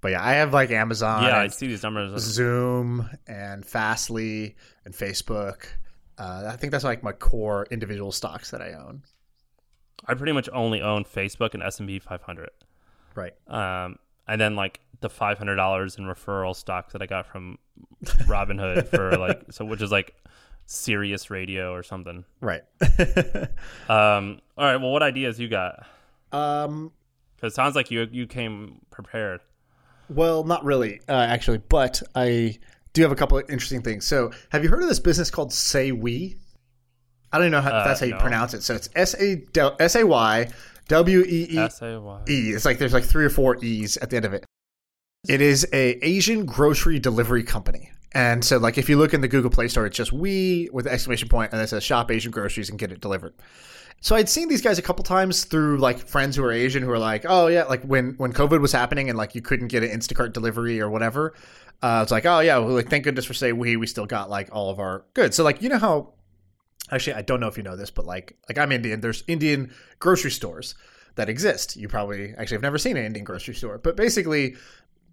[0.00, 2.20] But yeah, I have like Amazon, Yeah, I see these numbers.
[2.20, 5.66] Zoom, and Fastly, and Facebook.
[6.18, 9.04] Uh, I think that's like my core individual stocks that I own.
[10.06, 12.50] I pretty much only own Facebook and S and P 500.
[13.14, 13.34] Right.
[13.46, 17.58] Um, and then like the five hundred dollars in referral stock that I got from
[18.04, 20.14] Robinhood for like so, which is like
[20.66, 22.24] Sirius Radio or something.
[22.40, 22.62] Right.
[23.88, 24.76] Um, all right.
[24.76, 25.86] Well, what ideas you got?
[26.32, 26.92] um.
[27.36, 29.40] Because it sounds like you you came prepared.
[30.08, 32.58] Well, not really, uh, actually, but I
[32.92, 34.06] do have a couple of interesting things.
[34.06, 36.36] So, have you heard of this business called SayWeee?
[37.32, 38.20] I don't even know how Uh, that's how you no.
[38.20, 38.62] pronounce it.
[38.62, 39.42] So it's S A
[39.80, 40.48] S A Y
[40.88, 42.20] W E E S A Y.
[42.28, 42.50] E.
[42.50, 44.44] It's like there's like three or four E's at the end of it.
[45.28, 47.90] It is a Asian grocery delivery company.
[48.14, 50.86] And so like if you look in the Google Play Store, it's just we with
[50.86, 53.34] exclamation point and it says shop Asian groceries and get it delivered.
[54.00, 56.90] So I'd seen these guys a couple times through like friends who are Asian who
[56.90, 59.84] are like, oh yeah, like when when COVID was happening and like you couldn't get
[59.84, 61.34] an Instacart delivery or whatever.
[61.82, 64.48] Uh, it's like, oh yeah, well, like thank goodness for SayWeee we still got like
[64.52, 65.36] all of our goods.
[65.36, 66.14] So like you know how
[66.92, 69.00] actually I don't know if you know this, but like like I'm Indian.
[69.00, 70.74] There's Indian grocery stores
[71.16, 71.76] that exist.
[71.76, 74.56] You probably actually have never seen an Indian grocery store, but basically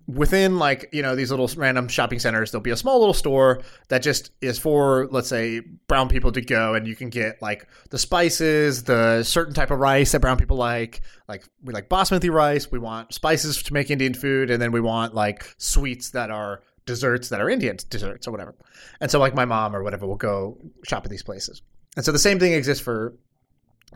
[0.10, 3.62] within like you know these little random shopping centers there'll be a small little store
[3.90, 7.68] that just is for let's say brown people to go and you can get like
[7.92, 12.32] the spices the certain type of rice that brown people like like we like basmati
[12.32, 16.32] rice we want spices to make indian food and then we want like sweets that
[16.32, 18.56] are desserts that are indian desserts or whatever
[19.00, 21.62] and so like my mom or whatever will go shop at these places
[21.96, 23.16] and so the same thing exists for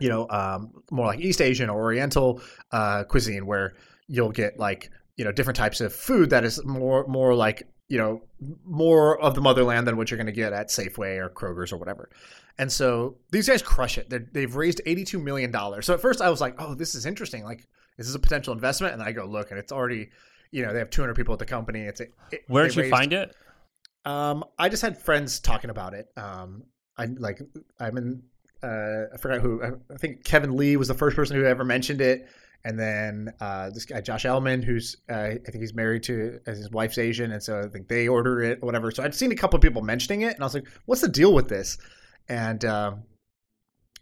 [0.00, 2.40] you know um, more like east asian or oriental
[2.72, 3.74] uh, cuisine where
[4.08, 7.98] you'll get like you know different types of food that is more more like you
[7.98, 8.22] know
[8.64, 11.76] more of the motherland than what you're going to get at Safeway or Kroger's or
[11.76, 12.10] whatever.
[12.58, 14.08] And so these guys crush it.
[14.08, 15.86] They're, they've raised 82 million dollars.
[15.86, 17.44] So at first I was like, "Oh, this is interesting.
[17.44, 20.10] Like, this is a potential investment?" And I go look, and it's already,
[20.54, 21.80] you know, they have 200 people at the company.
[21.82, 22.12] It's it,
[22.46, 23.34] Where did you raised- find it?
[24.04, 26.06] Um, I just had friends talking about it.
[26.16, 26.62] Um,
[26.96, 27.40] I like
[27.80, 28.22] I'm in.
[28.62, 29.62] Uh, I forgot who.
[29.62, 32.28] I, I think Kevin Lee was the first person who ever mentioned it,
[32.64, 36.70] and then uh, this guy Josh Elman, who's uh, I think he's married to his
[36.70, 38.90] wife's Asian, and so I think they order it or whatever.
[38.90, 41.08] So I'd seen a couple of people mentioning it, and I was like, "What's the
[41.08, 41.78] deal with this?"
[42.28, 43.04] And um,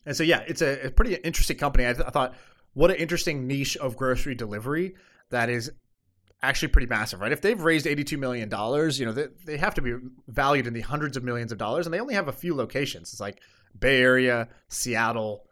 [0.04, 1.88] and so yeah, it's a, a pretty interesting company.
[1.88, 2.34] I, th- I thought,
[2.74, 4.96] what an interesting niche of grocery delivery
[5.30, 5.70] that is
[6.42, 7.32] actually pretty massive, right?
[7.32, 9.94] If they've raised $82 million, you know, they, they have to be
[10.28, 13.12] valued in the hundreds of millions of dollars, and they only have a few locations.
[13.12, 13.40] It's like
[13.78, 15.44] Bay Area, Seattle,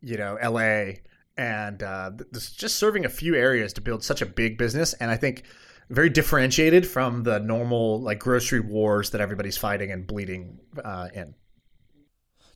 [0.00, 0.94] you know, LA,
[1.36, 4.94] and uh, this- just serving a few areas to build such a big business.
[4.94, 5.44] And I think
[5.90, 11.34] very differentiated from the normal like grocery wars that everybody's fighting and bleeding uh, in.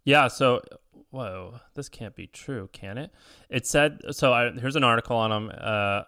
[0.04, 0.28] Yeah.
[0.28, 0.62] So,
[1.10, 3.10] whoa, this can't be true, can it?
[3.50, 4.32] It said so.
[4.32, 5.52] I, here's an article on them.
[5.58, 6.02] Uh,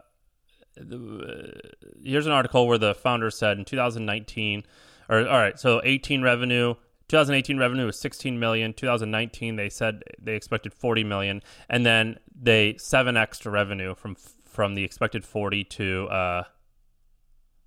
[0.80, 1.60] the-
[2.02, 4.64] here's an article where the founder said in 2019,
[5.08, 6.74] or all right, so 18 revenue.
[7.08, 8.74] 2018 revenue was 16 million.
[8.74, 14.74] 2019 they said they expected 40 million, and then they seven extra revenue from from
[14.74, 16.42] the expected 40 to uh,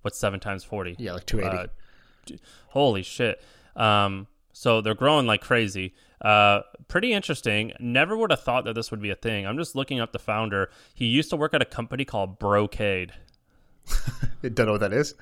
[0.02, 0.96] what's seven times 40?
[0.98, 1.70] Yeah, like 280.
[2.34, 2.36] Uh,
[2.68, 3.42] holy shit.
[3.74, 5.94] Um, so they're growing like crazy.
[6.20, 7.72] Uh, pretty interesting.
[7.80, 9.46] Never would have thought that this would be a thing.
[9.46, 10.70] I'm just looking up the founder.
[10.94, 13.12] He used to work at a company called Brocade.
[14.42, 15.14] Don't know what that is.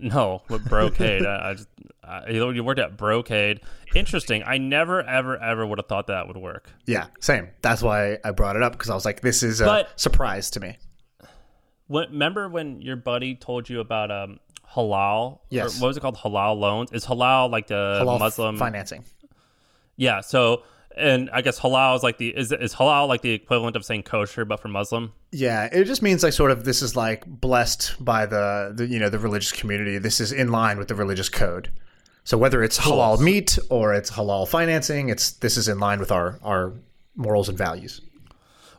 [0.00, 1.24] No, what Brocade?
[1.24, 1.68] I, I just,
[2.02, 3.60] I, you worked at Brocade.
[3.94, 4.42] Interesting.
[4.44, 6.70] I never, ever, ever would have thought that would work.
[6.86, 7.48] Yeah, same.
[7.62, 10.50] That's why I brought it up because I was like, this is a But- surprise
[10.52, 10.76] to me.
[11.92, 14.40] What, remember when your buddy told you about um,
[14.74, 15.40] halal?
[15.50, 15.76] Yes.
[15.76, 16.16] Or what was it called?
[16.16, 16.90] Halal loans.
[16.90, 19.04] Is halal like the Halal Muslim financing.
[19.96, 20.22] Yeah.
[20.22, 20.62] So,
[20.96, 24.04] and I guess halal is like the is is halal like the equivalent of saying
[24.04, 25.12] kosher, but for Muslim.
[25.32, 28.98] Yeah, it just means like sort of this is like blessed by the, the you
[28.98, 29.98] know the religious community.
[29.98, 31.70] This is in line with the religious code.
[32.24, 36.10] So whether it's halal meat or it's halal financing, it's this is in line with
[36.10, 36.72] our our
[37.16, 38.00] morals and values.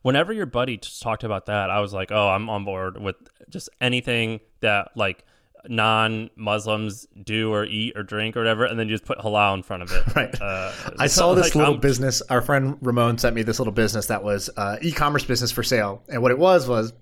[0.04, 3.16] Whenever your buddy talked about that, I was like, oh, I'm on board with
[3.50, 5.26] just anything that like
[5.70, 9.64] non-Muslims do or eat or drink or whatever, and then you just put halal in
[9.64, 10.04] front of it.
[10.16, 10.42] Right.
[10.42, 12.22] Uh, I saw this like, little I'm- business.
[12.30, 16.04] Our friend Ramon sent me this little business that was uh, e-commerce business for sale,
[16.10, 16.94] and what it was was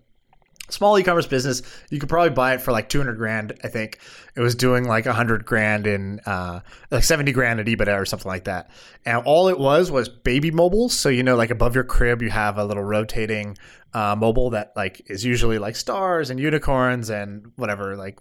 [0.72, 1.62] small e-commerce business.
[1.90, 3.60] You could probably buy it for like two hundred grand.
[3.64, 4.00] I think
[4.36, 8.30] it was doing like hundred grand in uh, like seventy grand at EBITDA or something
[8.30, 8.72] like that.
[9.06, 10.94] And all it was was baby mobiles.
[10.94, 13.58] So you know, like above your crib, you have a little rotating
[13.94, 17.96] uh, mobile that like is usually like stars and unicorns and whatever.
[17.96, 18.20] Like,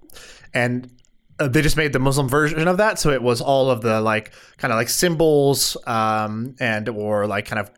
[0.53, 0.91] and
[1.39, 2.99] uh, they just made the Muslim version of that.
[2.99, 7.47] So it was all of the like kind of like symbols um, and or like
[7.47, 7.71] kind of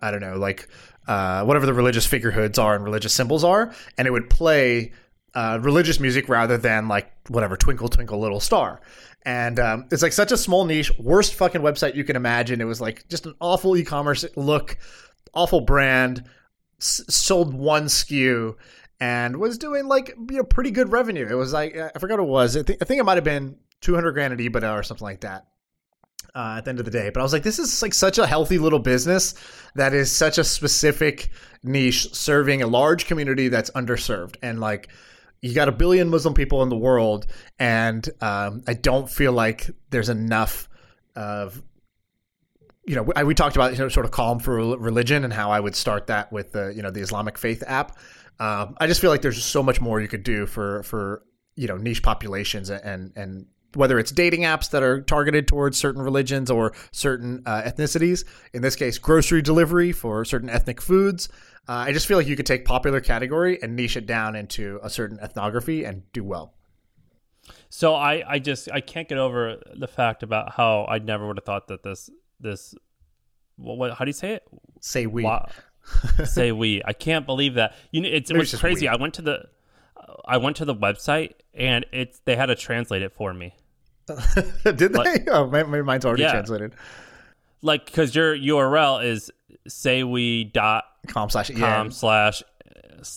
[0.00, 0.68] I don't know like
[1.08, 4.92] uh, whatever the religious figurehoods are and religious symbols are, and it would play
[5.34, 8.80] uh, religious music rather than like whatever Twinkle Twinkle Little Star.
[9.24, 12.60] And um, it's like such a small niche, worst fucking website you can imagine.
[12.60, 14.76] It was like just an awful e-commerce look.
[15.32, 16.24] awful brand,
[16.80, 18.56] s- sold one SKU,
[19.00, 21.26] and was doing like you know pretty good revenue.
[21.30, 22.56] It was like I forgot what it was.
[22.56, 25.04] I think I think it might have been two hundred grand at EBITDA or something
[25.04, 25.46] like that.
[26.34, 28.16] Uh, at the end of the day, but I was like, this is like such
[28.16, 29.34] a healthy little business
[29.74, 31.28] that is such a specific
[31.62, 34.88] niche serving a large community that's underserved and like
[35.42, 37.26] you got a billion Muslim people in the world,
[37.58, 40.68] and um, I don't feel like there's enough
[41.16, 41.60] of
[42.84, 45.60] you know, we talked about you know, sort of calm for religion and how I
[45.60, 47.98] would start that with the you know the Islamic Faith app.
[48.40, 51.22] Um, I just feel like there's so much more you could do for for
[51.56, 56.02] you know niche populations and and whether it's dating apps that are targeted towards certain
[56.02, 58.24] religions or certain uh, ethnicities.
[58.52, 61.28] In this case, grocery delivery for certain ethnic foods.
[61.68, 64.80] Uh, I just feel like you could take popular category and niche it down into
[64.82, 66.54] a certain ethnography and do well.
[67.68, 71.38] So I, I just I can't get over the fact about how I never would
[71.38, 72.74] have thought that this this
[73.56, 74.46] what, what how do you say it?
[74.80, 75.24] SayWeee.
[75.24, 75.48] Wow.
[76.18, 76.82] SayWeee.
[76.84, 77.74] I can't believe that.
[77.90, 78.88] You know, it's, it was crazy.
[78.88, 79.46] I went to the
[80.26, 83.54] I went to the website and it's they had to translate it for me.
[84.64, 85.30] Did like, they?
[85.30, 85.46] Oh,
[85.82, 86.32] mine's already yeah.
[86.32, 86.74] translated.
[87.62, 89.30] Like, because your URL is
[89.68, 92.42] sayweee dot com slash com slash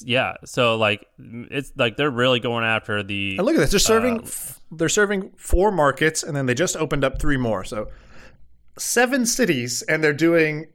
[0.03, 0.35] yeah.
[0.45, 3.37] So like, it's like they're really going after the.
[3.37, 3.71] And look at this.
[3.71, 4.21] They're serving.
[4.21, 4.27] Uh,
[4.71, 7.63] they're serving four markets, and then they just opened up three more.
[7.63, 7.89] So
[8.77, 10.67] seven cities, and they're doing,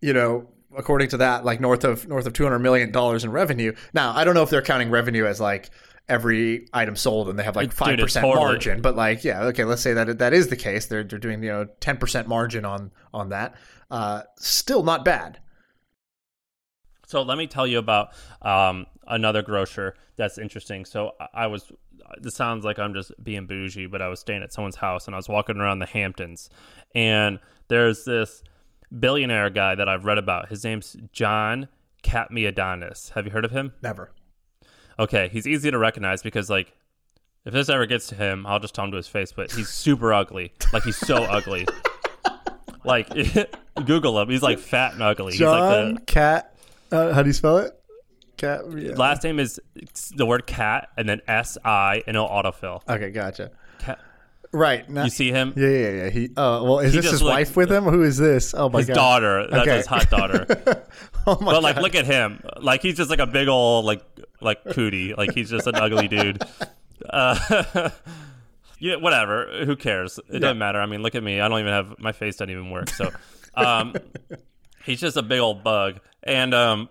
[0.00, 3.30] you know, according to that, like north of north of two hundred million dollars in
[3.32, 3.74] revenue.
[3.92, 5.70] Now, I don't know if they're counting revenue as like
[6.08, 8.82] every item sold and they have like five percent margin.
[8.82, 10.86] But like, yeah, okay, let's say that that is the case.
[10.86, 13.54] They're they're doing you know ten percent margin on on that.
[13.90, 15.40] Uh, still not bad.
[17.06, 18.08] So let me tell you about
[18.42, 20.84] um, another grocer that's interesting.
[20.84, 21.70] So I was.
[22.20, 25.14] This sounds like I'm just being bougie, but I was staying at someone's house and
[25.14, 26.50] I was walking around the Hamptons,
[26.94, 27.38] and
[27.68, 28.42] there's this
[29.00, 30.50] billionaire guy that I've read about.
[30.50, 31.68] His name's John
[32.04, 33.12] Catsimatidis.
[33.12, 33.72] Have you heard of him?
[33.82, 34.12] Never
[34.98, 36.72] okay, he's easy to recognize because like
[37.44, 39.32] if this ever gets to him, I'll just tell him to his face.
[39.32, 40.52] But he's super ugly.
[40.72, 41.66] Like he's so ugly.
[42.84, 43.08] Like
[43.86, 44.28] Google him.
[44.28, 45.32] He's like fat and ugly.
[45.32, 46.54] John he's like the, Cat.
[46.92, 47.72] Uh, how do you spell it?
[48.36, 48.60] Cat.
[48.76, 48.92] Yeah.
[48.92, 49.58] Last name is
[50.14, 52.82] the word cat and then S I and it'll autofill.
[52.88, 53.50] Okay, gotcha.
[53.78, 54.00] Cat.
[54.54, 54.88] Right.
[54.88, 55.52] Now, you see him?
[55.56, 56.10] Yeah, yeah, yeah.
[56.10, 56.30] He.
[56.36, 57.84] Oh, well, is he this his looked, wife with him?
[57.84, 58.54] Who is this?
[58.54, 58.92] Oh my his god.
[58.92, 59.46] His daughter.
[59.50, 59.76] That's okay.
[59.78, 60.46] his hot daughter.
[61.26, 61.54] oh my God.
[61.54, 62.40] But like, look at him.
[62.60, 64.04] Like he's just like a big old like
[64.40, 65.12] like cootie.
[65.12, 66.42] Like he's just an ugly dude.
[67.10, 67.90] Uh,
[68.78, 69.64] yeah, whatever.
[69.66, 70.18] Who cares?
[70.18, 70.38] It yeah.
[70.38, 70.80] doesn't matter.
[70.80, 71.38] I mean, look at me.
[71.38, 72.36] I don't even have my face.
[72.36, 72.88] Doesn't even work.
[72.88, 73.10] So,
[73.54, 73.94] um,
[74.84, 76.00] he's just a big old bug.
[76.22, 76.88] And um,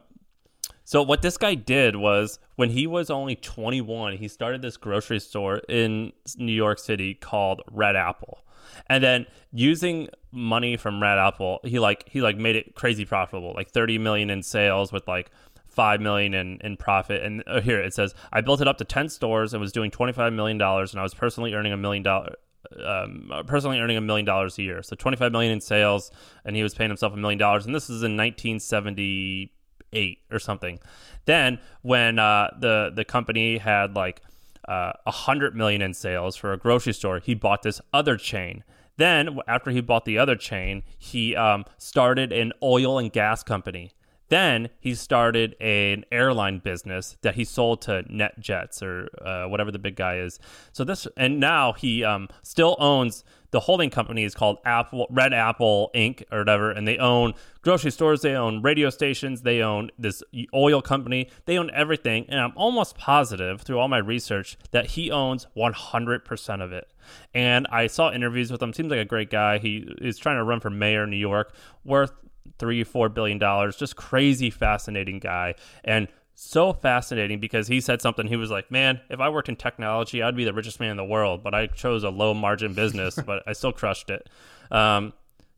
[0.85, 5.19] so what this guy did was when he was only 21, he started this grocery
[5.19, 8.39] store in New York City called Red Apple.
[8.87, 13.53] And then using money from Red Apple, he like he like made it crazy profitable,
[13.53, 15.31] like 30 million in sales with like
[15.73, 17.23] five million in, in profit.
[17.23, 19.91] And uh, here it says, I built it up to ten stores and was doing
[19.91, 22.35] twenty five million dollars, and I was personally earning a million dollar.
[22.83, 26.11] Um, personally earning a million dollars a year, so twenty five million in sales,
[26.45, 27.65] and he was paying himself a million dollars.
[27.65, 29.51] And this is in nineteen seventy
[29.93, 30.79] eight or something.
[31.25, 34.21] Then when uh, the the company had like
[34.67, 38.17] uh, a uh, hundred million in sales for a grocery store, he bought this other
[38.17, 38.63] chain.
[38.97, 43.91] Then after he bought the other chain, he um, started an oil and gas company.
[44.29, 49.79] Then he started an airline business that he sold to NetJets or uh, whatever the
[49.79, 50.39] big guy is.
[50.71, 55.31] So this, and now he um, still owns the holding company is called Apple Red
[55.31, 56.23] Apple Inc.
[56.31, 60.23] or whatever, and they own grocery stores, they own radio stations, they own this
[60.55, 62.25] oil company, they own everything.
[62.29, 66.89] And I'm almost positive through all my research that he owns 100% of it.
[67.35, 68.73] And I saw interviews with him.
[68.73, 69.59] Seems like a great guy.
[69.59, 71.53] He is trying to run for mayor of New York,
[71.85, 72.11] worth
[72.59, 73.75] three, four billion dollars.
[73.75, 75.55] Just crazy, fascinating guy.
[75.83, 78.27] And so fascinating because he said something.
[78.27, 80.97] He was like, "Man, if I worked in technology, I'd be the richest man in
[80.97, 84.29] the world, but I chose a low margin business, but I still crushed it."
[84.71, 85.13] Um,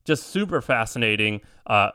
[0.06, 1.42] just super fascinating.
[1.66, 1.92] Uh,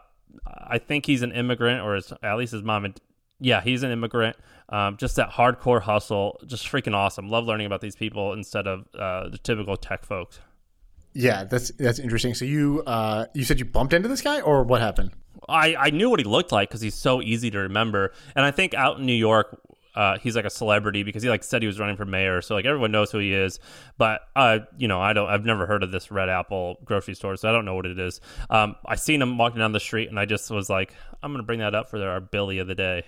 [0.46, 2.84] I think he's an immigrant, or his, at least his mom.
[2.84, 3.00] And,
[3.38, 4.36] yeah, he's an immigrant.
[4.68, 7.28] Um, just that hardcore hustle, just freaking awesome.
[7.28, 10.40] Love learning about these people instead of uh, the typical tech folks.
[11.12, 12.34] Yeah, that's that's interesting.
[12.34, 15.10] So you uh, you said you bumped into this guy, or what happened?
[15.48, 18.50] I, I knew what he looked like because he's so easy to remember, and I
[18.50, 19.60] think out in New York,
[19.96, 22.54] uh, he's like a celebrity because he like said he was running for mayor, so
[22.54, 23.58] like everyone knows who he is.
[23.98, 27.36] But uh, you know, I don't, I've never heard of this Red Apple grocery store,
[27.36, 28.20] so I don't know what it is.
[28.48, 31.42] Um, I seen him walking down the street, and I just was like, I'm gonna
[31.42, 33.04] bring that up for our Billy of the day.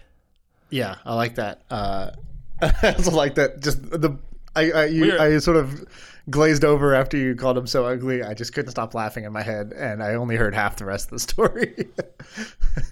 [0.71, 1.63] Yeah, I like that.
[1.71, 2.11] Uh,
[2.61, 3.61] I also like that.
[3.61, 4.19] Just the
[4.57, 5.87] I I, you, I sort of
[6.31, 8.23] glazed over after you called him so ugly.
[8.23, 11.07] I just couldn't stop laughing in my head, and I only heard half the rest
[11.07, 11.75] of the story.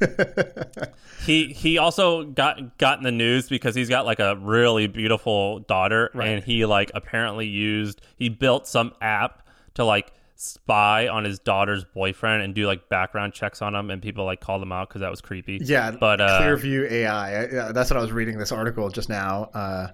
[1.26, 5.58] He he also got got in the news because he's got like a really beautiful
[5.60, 11.38] daughter, and he like apparently used he built some app to like spy on his
[11.38, 14.88] daughter's boyfriend and do like background checks on him, and people like called him out
[14.88, 15.60] because that was creepy.
[15.62, 17.42] yeah, but uh, Clearview AI.
[17.42, 19.50] I- yeah, that's what I was reading this article just now.
[19.52, 19.88] Uh,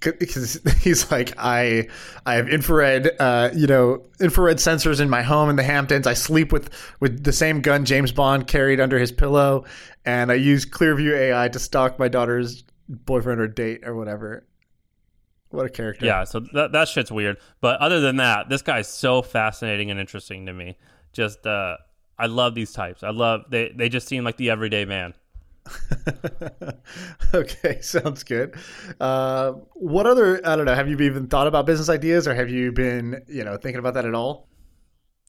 [0.00, 1.88] because he's like I
[2.24, 6.14] I have infrared uh you know infrared sensors in my home in the Hamptons I
[6.14, 6.70] sleep with
[7.00, 9.64] with the same gun James Bond carried under his pillow
[10.04, 14.46] and I use Clearview AI to stalk my daughter's boyfriend or date or whatever
[15.50, 17.38] what a character Yeah, so that that shit's weird.
[17.60, 20.76] But other than that, this guy's so fascinating and interesting to me.
[21.12, 21.76] Just uh
[22.18, 23.02] I love these types.
[23.02, 25.14] I love they they just seem like the everyday man.
[27.34, 28.54] okay, sounds good.
[29.00, 30.40] Uh, what other?
[30.46, 30.74] I don't know.
[30.74, 33.94] Have you even thought about business ideas, or have you been, you know, thinking about
[33.94, 34.48] that at all?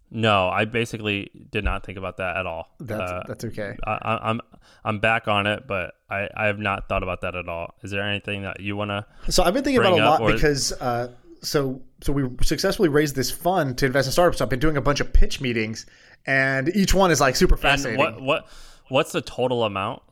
[0.10, 2.70] No, I basically did not think about that at all.
[2.80, 3.76] That's Uh, that's okay.
[3.86, 4.42] I, I- I'm
[4.86, 7.76] I'm back on it, but I, I have not thought about that at all.
[7.84, 9.06] Is there anything that you want to?
[9.32, 11.12] So I've been thinking about a lot or- because uh,
[11.42, 14.38] so so we successfully raised this fund to invest in startups.
[14.38, 15.86] So I've been doing a bunch of pitch meetings,
[16.26, 18.00] and each one is like super fascinating.
[18.00, 18.48] What what
[18.88, 20.04] what's the total amount?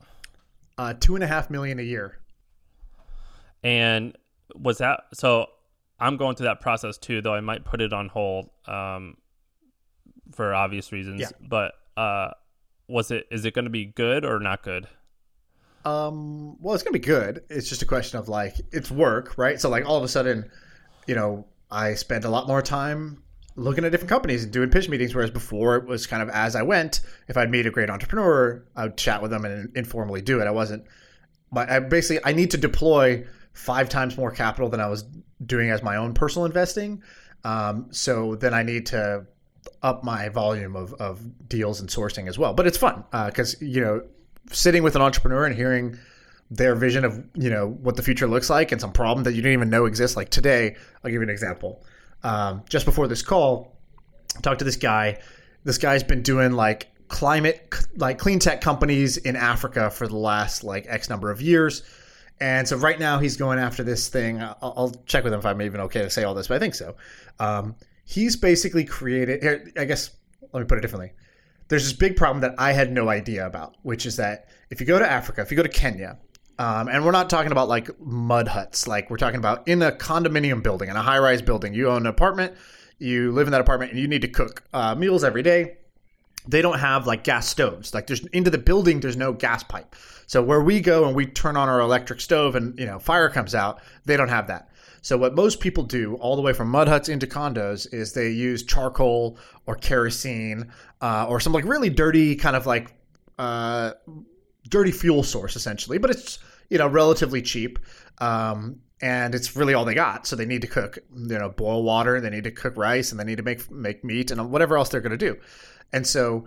[0.78, 2.18] Uh, two and a half million a year.
[3.62, 4.16] And
[4.54, 5.46] was that so?
[5.98, 9.16] I'm going through that process too, though I might put it on hold um,
[10.34, 11.20] for obvious reasons.
[11.20, 11.30] Yeah.
[11.40, 12.30] But uh,
[12.88, 14.86] was it is it going to be good or not good?
[15.86, 17.44] Um, well, it's gonna be good.
[17.48, 19.60] It's just a question of like it's work, right?
[19.60, 20.50] So like all of a sudden,
[21.06, 23.22] you know, I spend a lot more time
[23.56, 26.54] looking at different companies and doing pitch meetings, whereas before it was kind of as
[26.54, 27.00] I went.
[27.26, 30.46] If I'd meet a great entrepreneur, I would chat with them and informally do it.
[30.46, 30.84] I wasn't.
[31.50, 35.04] But I basically I need to deploy five times more capital than I was
[35.44, 37.02] doing as my own personal investing.
[37.44, 39.26] Um, so then I need to
[39.82, 42.52] up my volume of, of deals and sourcing as well.
[42.54, 44.02] But it's fun because you know
[44.52, 45.98] sitting with an entrepreneur and hearing
[46.50, 49.42] their vision of you know what the future looks like and some problem that you
[49.42, 50.16] didn't even know exists.
[50.16, 51.82] Like today, I'll give you an example.
[52.26, 53.76] Um, just before this call,
[54.36, 55.20] I talked to this guy.
[55.62, 60.64] This guy's been doing like climate, like clean tech companies in Africa for the last
[60.64, 61.84] like X number of years.
[62.40, 64.42] And so right now he's going after this thing.
[64.42, 66.58] I'll, I'll check with him if I'm even okay to say all this, but I
[66.58, 66.96] think so.
[67.38, 69.42] Um, he's basically created.
[69.42, 70.10] Here, I guess
[70.52, 71.12] let me put it differently.
[71.68, 74.86] There's this big problem that I had no idea about, which is that if you
[74.86, 76.18] go to Africa, if you go to Kenya,
[76.58, 79.92] um, and we're not talking about like mud huts, like we're talking about in a
[79.92, 81.74] condominium building, in a high rise building.
[81.74, 82.54] You own an apartment,
[82.98, 85.76] you live in that apartment, and you need to cook uh, meals every day
[86.48, 87.92] they don't have like gas stoves.
[87.94, 89.96] Like there's into the building, there's no gas pipe.
[90.26, 93.28] So where we go and we turn on our electric stove and you know fire
[93.28, 94.70] comes out, they don't have that.
[95.02, 98.30] So what most people do, all the way from mud huts into condos, is they
[98.30, 102.92] use charcoal or kerosene uh, or some like really dirty kind of like
[103.38, 103.92] uh,
[104.68, 106.38] dirty fuel source essentially, but it's
[106.70, 107.78] you know relatively cheap.
[108.18, 110.26] Um, and it's really all they got.
[110.26, 112.18] So they need to cook, you know, boil water.
[112.18, 114.88] They need to cook rice, and they need to make make meat and whatever else
[114.88, 115.36] they're going to do.
[115.92, 116.46] And so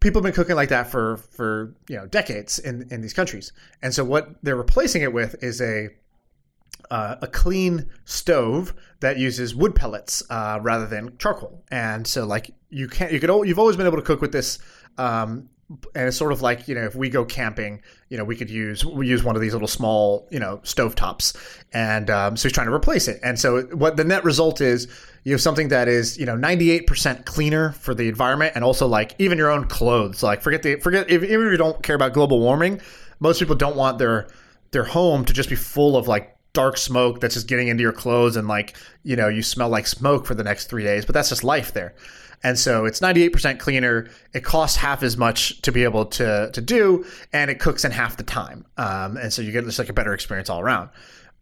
[0.00, 3.52] people have been cooking like that for for you know decades in in these countries.
[3.82, 5.90] And so what they're replacing it with is a
[6.90, 11.62] uh, a clean stove that uses wood pellets uh, rather than charcoal.
[11.70, 14.58] And so like you can't you could you've always been able to cook with this.
[14.98, 15.48] Um,
[15.94, 18.50] and it's sort of like you know if we go camping you know we could
[18.50, 21.32] use we use one of these little small you know stove tops
[21.72, 23.20] and um, so he's trying to replace it.
[23.22, 24.88] And so what the net result is
[25.22, 29.14] you have something that is you know 98% cleaner for the environment and also like
[29.18, 30.22] even your own clothes.
[30.22, 32.80] Like forget the forget if, even if you don't care about global warming
[33.20, 34.28] most people don't want their
[34.72, 37.92] their home to just be full of like dark smoke that's just getting into your
[37.92, 41.04] clothes and like you know you smell like smoke for the next three days.
[41.04, 41.94] But that's just life there
[42.42, 44.08] and so it's 98% cleaner.
[44.32, 47.92] It costs half as much to be able to to do and it cooks in
[47.92, 48.64] half the time.
[48.76, 50.90] Um, and so you get just like a better experience all around.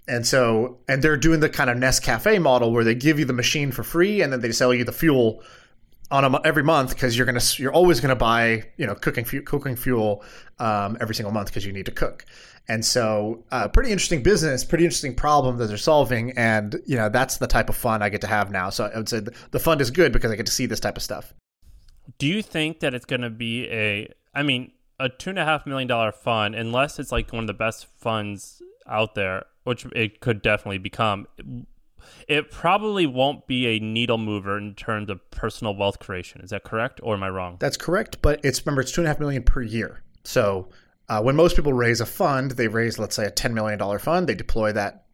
[0.08, 3.32] And so and they're doing the kind of Nescafé model where they give you the
[3.32, 5.42] machine for free and then they sell you the fuel
[6.10, 9.76] on a, every month because you're gonna you're always gonna buy you know cooking cooking
[9.76, 10.24] fuel
[10.60, 12.24] um, every single month because you need to cook
[12.68, 17.08] and so uh, pretty interesting business pretty interesting problem that they're solving and you know
[17.08, 19.32] that's the type of fun I get to have now so I would say the,
[19.50, 21.32] the fund is good because I get to see this type of stuff
[22.18, 24.08] Do you think that it's going to be a?
[24.34, 27.46] I mean, a two and a half million dollar fund, unless it's like one of
[27.46, 31.26] the best funds out there, which it could definitely become.
[32.26, 36.40] It probably won't be a needle mover in terms of personal wealth creation.
[36.40, 37.56] Is that correct, or am I wrong?
[37.60, 40.02] That's correct, but it's remember it's two and a half million per year.
[40.28, 40.68] So
[41.08, 43.98] uh, when most people raise a fund, they raise let's say a ten million dollar
[43.98, 45.04] fund, they deploy that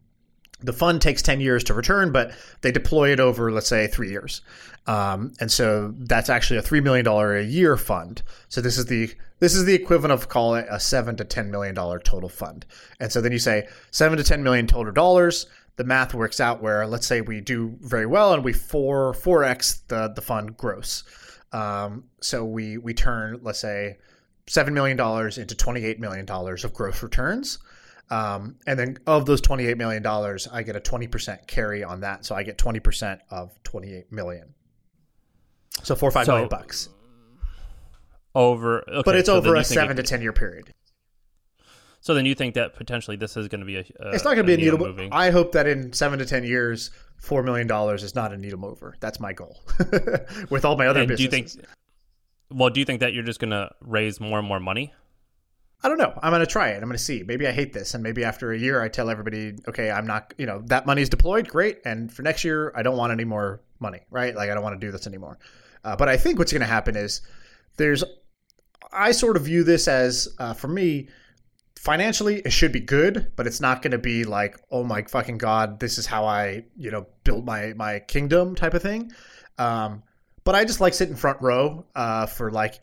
[0.61, 4.09] the fund takes 10 years to return, but they deploy it over, let's say, three
[4.09, 4.41] years.
[4.87, 8.23] Um, and so that's actually a $3 million a year fund.
[8.47, 11.49] So this is the this is the equivalent of call it a seven to $10
[11.49, 12.65] million total fund.
[12.99, 15.45] And so then you say seven to 10 million total dollars.
[15.75, 19.87] The math works out where let's say we do very well and we four 4x
[19.87, 21.03] the, the fund gross.
[21.51, 23.97] Um, so we we turn, let's say,
[24.47, 27.59] $7 million into $28 million of gross returns.
[28.11, 30.05] Um, and then of those $28 million,
[30.51, 32.25] I get a 20% carry on that.
[32.25, 34.53] So I get 20% of 28 million.
[35.83, 36.89] So four or five So- million bucks.
[38.33, 40.73] Over, okay, But it's so over a seven to 10 year period.
[42.01, 43.79] So then you think that potentially this is going to be a.
[44.01, 45.05] a It's not going to be a needle moving.
[45.05, 45.15] mover.
[45.15, 46.91] I hope that in seven to 10 years,
[47.23, 48.95] $4 million is not a needle mover.
[48.99, 49.63] That's my goal
[50.49, 51.49] with all my other And do you think?
[52.51, 54.93] Well, do you think that you're just going to raise more and more money?
[55.83, 56.17] I don't know.
[56.23, 56.77] I'm going to try it.
[56.77, 57.23] I'm going to see.
[57.23, 57.93] Maybe I hate this.
[57.93, 61.09] And maybe after a year, I tell everybody, okay, I'm not, you know, that money's
[61.09, 61.47] deployed.
[61.47, 61.79] Great.
[61.85, 64.35] And for next year, I don't want any more money, right?
[64.35, 65.37] Like, I don't want to do this anymore.
[65.83, 67.21] Uh, but I think what's going to happen is
[67.77, 68.03] there's,
[68.91, 71.09] I sort of view this as, uh, for me,
[71.77, 75.37] financially, it should be good, but it's not going to be like, oh my fucking
[75.37, 79.11] God, this is how I, you know, build my, my kingdom type of thing.
[79.59, 80.01] Um,
[80.45, 82.79] but I just like sitting front row uh, for like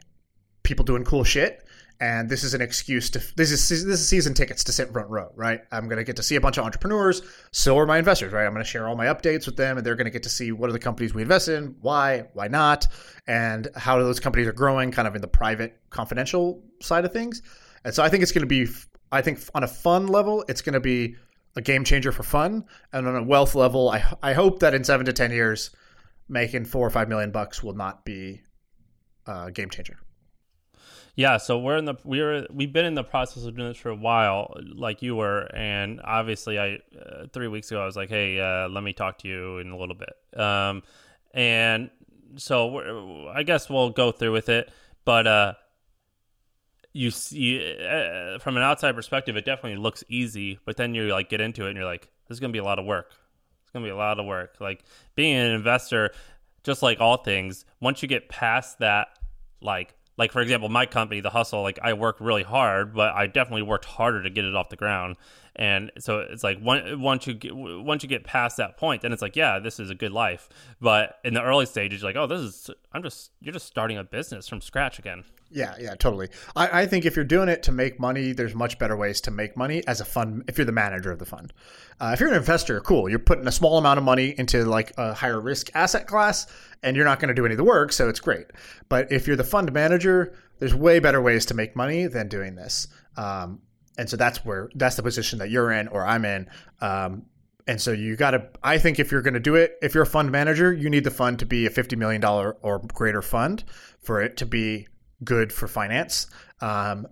[0.63, 1.65] people doing cool shit.
[2.01, 5.09] And this is an excuse to this is this is season tickets to sit front
[5.09, 5.61] row right?
[5.71, 7.23] I'm going to get to see a bunch of entrepreneurs.
[7.53, 8.45] So are my investors right?
[8.45, 10.29] I'm going to share all my updates with them and they're going to get to
[10.29, 12.89] see what are the companies we invest in why why not
[13.29, 17.41] and how those companies are growing kind of in the private confidential side of things.
[17.85, 18.67] And so i think it's going to be
[19.13, 21.15] i think on a fun level it's going to be
[21.55, 22.65] a game changer for fun.
[22.93, 25.71] And on a wealth level i, I hope that in seven to ten years
[26.29, 28.41] making four or five million bucks will not be
[29.27, 29.99] a game changer
[31.15, 33.91] Yeah, so we're in the we're we've been in the process of doing this for
[33.91, 38.09] a while, like you were, and obviously, I uh, three weeks ago I was like,
[38.09, 40.83] hey, uh, let me talk to you in a little bit, um,
[41.35, 41.91] and
[42.37, 44.71] so I guess we'll go through with it,
[45.05, 45.53] but uh,
[46.95, 51.29] you see uh, from an outside perspective, it definitely looks easy, but then you like
[51.29, 53.13] get into it and you're like, this is gonna be a lot of work.
[53.73, 54.57] Gonna be a lot of work.
[54.61, 56.11] Like being an investor,
[56.63, 59.09] just like all things, once you get past that,
[59.61, 63.27] like like for example, my company, the hustle, like I work really hard, but I
[63.27, 65.17] definitely worked harder to get it off the ground.
[65.57, 69.13] And so it's like one, once you get once you get past that point, then
[69.13, 70.49] it's like, yeah, this is a good life.
[70.81, 74.05] But in the early stages, like, oh, this is I'm just you're just starting a
[74.05, 75.25] business from scratch again.
[75.55, 76.31] Yeah, yeah, totally.
[76.57, 79.31] I, I think if you're doing it to make money, there's much better ways to
[79.31, 80.45] make money as a fund.
[80.49, 81.53] If you're the manager of the fund,
[82.01, 83.09] uh, if you're an investor, cool.
[83.11, 86.47] You're putting a small amount of money into like a higher risk asset class,
[86.83, 88.47] and you're not going to do any of the work, so it's great.
[88.89, 92.55] But if you're the fund manager, there's way better ways to make money than doing
[92.55, 92.89] this.
[93.19, 93.61] Um,
[93.99, 96.49] and so that's where that's the position that you're in or I'm in.
[96.81, 97.27] Um,
[97.67, 98.49] and so you got to.
[98.63, 101.05] I think if you're going to do it, if you're a fund manager, you need
[101.05, 103.65] the fund to be a fifty million dollar or greater fund
[104.01, 104.89] for it to be
[105.25, 106.27] good for finance,
[106.61, 107.07] um,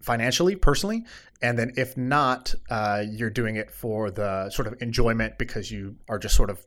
[0.00, 1.04] financially, personally.
[1.42, 5.96] And then if not, uh, you're doing it for the sort of enjoyment because you
[6.08, 6.64] are just sort of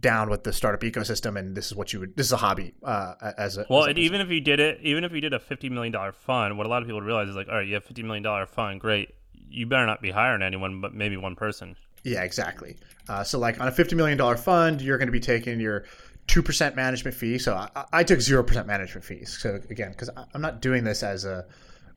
[0.00, 2.16] down with the startup ecosystem, and this is what you would.
[2.16, 4.60] This is a hobby uh, as a Well, as a and even if you did
[4.60, 7.00] it, even if you did a fifty million dollar fund, what a lot of people
[7.00, 9.14] realize is like, all right, you have fifty million dollar fund, great.
[9.50, 11.76] You better not be hiring anyone, but maybe one person.
[12.04, 12.76] Yeah, exactly.
[13.08, 15.84] Uh, so, like on a fifty million dollar fund, you're going to be taking your
[16.28, 17.38] two percent management fee.
[17.38, 19.36] So I, I took zero percent management fees.
[19.40, 21.46] So again, because I'm not doing this as a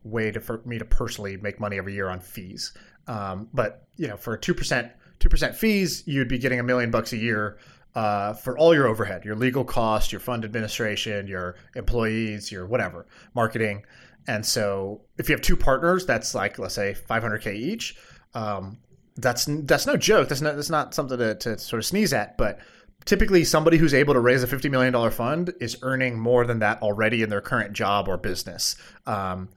[0.03, 2.73] way to for me to personally make money every year on fees.
[3.07, 6.89] Um, but you know, for two percent two percent fees, you'd be getting a million
[6.89, 7.57] bucks a year
[7.95, 13.05] uh, for all your overhead, your legal cost, your fund administration, your employees, your whatever,
[13.33, 13.83] marketing.
[14.27, 17.95] And so if you have two partners, that's like let's say 500k each.
[18.33, 18.77] Um,
[19.17, 20.29] that's that's no joke.
[20.29, 22.37] That's not that's not something to, to sort of sneeze at.
[22.37, 22.59] But
[23.05, 26.59] typically, somebody who's able to raise a fifty million dollar fund is earning more than
[26.59, 29.49] that already in their current job or business, um,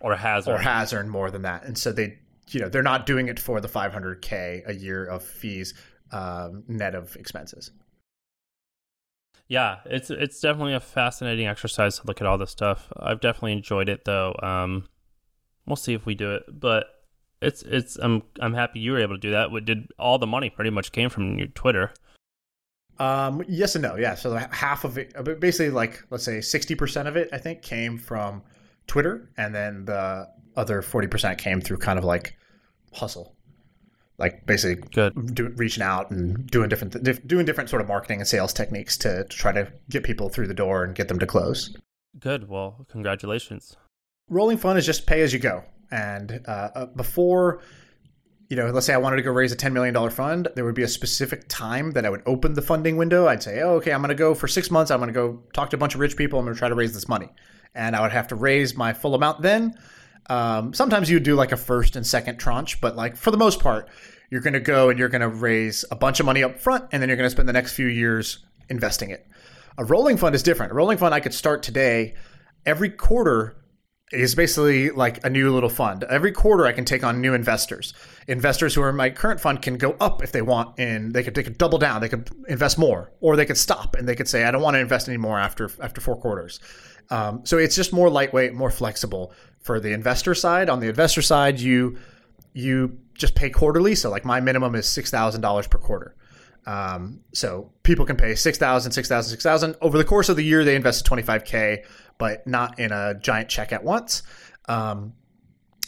[0.00, 1.64] Or has or has earned more than that.
[1.64, 2.18] And so they,
[2.50, 5.72] you know, they're not doing it for the five hundred k a year of fees
[6.14, 7.70] um, net of expenses.
[9.48, 12.90] Yeah, it's it's definitely a fascinating exercise to look at all this stuff.
[12.96, 14.34] I've definitely enjoyed it though.
[14.42, 14.88] Um,
[15.66, 16.86] we'll see if we do it, but
[17.42, 19.50] it's it's I'm I'm happy you were able to do that.
[19.50, 21.92] What did all the money pretty much came from your Twitter?
[22.98, 23.96] Um, yes and no.
[23.96, 24.14] Yeah.
[24.14, 27.60] So half of it, uh, basically, like let's say sixty percent of it, I think,
[27.60, 28.42] came from
[28.86, 32.36] Twitter, and then the other forty percent came through kind of like
[32.92, 33.36] hustle,
[34.18, 35.34] like basically Good.
[35.34, 38.96] do, reaching out and doing different diff, doing different sort of marketing and sales techniques
[38.98, 41.76] to, to try to get people through the door and get them to close.
[42.18, 42.48] Good.
[42.48, 43.76] Well, congratulations.
[44.28, 47.60] Rolling fund is just pay as you go, and uh, uh, before
[48.48, 50.74] you know, let's say I wanted to go raise a $10 million fund, there would
[50.74, 53.26] be a specific time that I would open the funding window.
[53.26, 54.90] I'd say, oh, okay, I'm going to go for six months.
[54.90, 56.38] I'm going to go talk to a bunch of rich people.
[56.38, 57.28] I'm going to try to raise this money.
[57.74, 59.76] And I would have to raise my full amount then.
[60.30, 63.60] Um, sometimes you do like a first and second tranche, but like for the most
[63.60, 63.88] part,
[64.30, 66.86] you're going to go and you're going to raise a bunch of money up front,
[66.92, 69.26] and then you're going to spend the next few years investing it.
[69.78, 70.72] A rolling fund is different.
[70.72, 72.14] A rolling fund, I could start today.
[72.64, 73.56] Every quarter,
[74.12, 76.04] is basically like a new little fund.
[76.04, 77.94] Every quarter, I can take on new investors.
[78.28, 81.22] Investors who are in my current fund can go up if they want, and they
[81.22, 82.00] could they could double down.
[82.00, 84.74] They could invest more, or they could stop and they could say, "I don't want
[84.74, 86.60] to invest anymore after after four quarters."
[87.10, 90.68] Um, so it's just more lightweight, more flexible for the investor side.
[90.68, 91.98] On the investor side, you
[92.52, 93.94] you just pay quarterly.
[93.94, 96.14] So like my minimum is six thousand dollars per quarter.
[96.66, 99.76] Um, so people can pay 6,000, 6,000, 6,000.
[99.80, 101.84] Over the course of the year, they invested 25K,
[102.16, 104.22] but not in a giant check at once.
[104.66, 105.12] Um,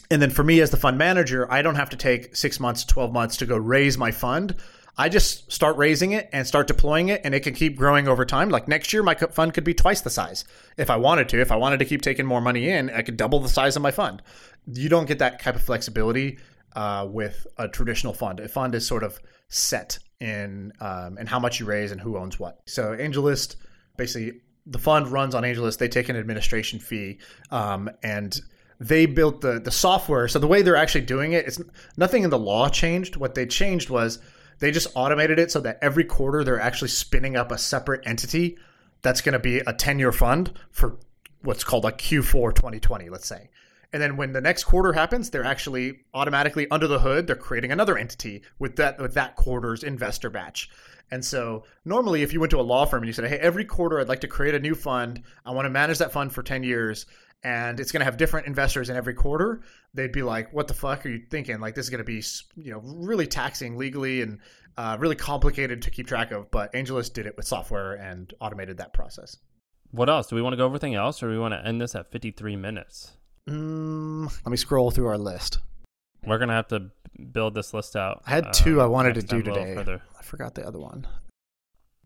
[0.09, 2.85] and then for me as the fund manager, I don't have to take six months,
[2.85, 4.55] 12 months to go raise my fund.
[4.97, 8.25] I just start raising it and start deploying it, and it can keep growing over
[8.25, 8.49] time.
[8.49, 10.43] Like next year, my fund could be twice the size
[10.75, 11.39] if I wanted to.
[11.39, 13.83] If I wanted to keep taking more money in, I could double the size of
[13.83, 14.23] my fund.
[14.65, 16.39] You don't get that type of flexibility
[16.75, 18.39] uh, with a traditional fund.
[18.39, 19.19] A fund is sort of
[19.49, 22.61] set in um, and how much you raise and who owns what.
[22.65, 23.55] So AngelList,
[23.97, 25.77] basically, the fund runs on AngelList.
[25.77, 27.19] They take an administration fee,
[27.51, 28.39] um, and
[28.79, 30.27] they built the the software.
[30.27, 31.61] So the way they're actually doing it, it's
[31.97, 33.15] nothing in the law changed.
[33.15, 34.19] What they changed was
[34.59, 38.57] they just automated it so that every quarter they're actually spinning up a separate entity
[39.01, 40.97] that's going to be a 10 year fund for
[41.41, 43.49] what's called a Q4 2020, let's say.
[43.93, 47.71] And then when the next quarter happens, they're actually automatically under the hood, they're creating
[47.71, 50.69] another entity with that with that quarter's investor batch.
[51.09, 53.63] And so normally if you went to a law firm and you said, "Hey, every
[53.63, 55.23] quarter I'd like to create a new fund.
[55.45, 57.05] I want to manage that fund for 10 years."
[57.43, 59.61] And it's going to have different investors in every quarter.
[59.93, 61.59] They'd be like, "What the fuck are you thinking?
[61.59, 62.23] Like this is going to be,
[62.55, 64.39] you know, really taxing legally and
[64.77, 68.77] uh, really complicated to keep track of." But AngelList did it with software and automated
[68.77, 69.37] that process.
[69.91, 70.27] What else?
[70.27, 71.95] Do we want to go over anything else, or do we want to end this
[71.95, 73.13] at 53 minutes?
[73.47, 75.59] Mm, let me scroll through our list.
[76.25, 76.91] We're gonna have to
[77.31, 78.23] build this list out.
[78.25, 79.75] I had two uh, I wanted to do time a little today.
[79.75, 80.01] further.
[80.19, 81.07] I forgot the other one.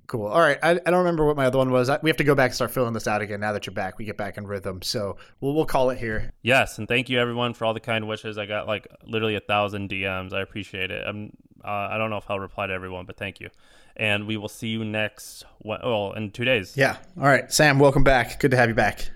[0.07, 0.27] Cool.
[0.27, 0.57] All right.
[0.61, 1.89] I, I don't remember what my other one was.
[1.89, 3.39] I, we have to go back and start filling this out again.
[3.39, 4.81] Now that you're back, we get back in rhythm.
[4.81, 6.33] So we'll we'll call it here.
[6.41, 8.37] Yes, and thank you everyone for all the kind wishes.
[8.37, 10.33] I got like literally a thousand DMs.
[10.33, 11.05] I appreciate it.
[11.07, 11.31] I'm,
[11.63, 13.49] uh, I don't know if I'll reply to everyone, but thank you.
[13.95, 15.45] And we will see you next.
[15.63, 16.75] Well, in two days.
[16.75, 16.97] Yeah.
[17.17, 17.51] All right.
[17.51, 18.39] Sam, welcome back.
[18.39, 19.09] Good to have you back.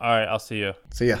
[0.00, 0.74] All right, I'll see you.
[0.92, 1.18] See ya.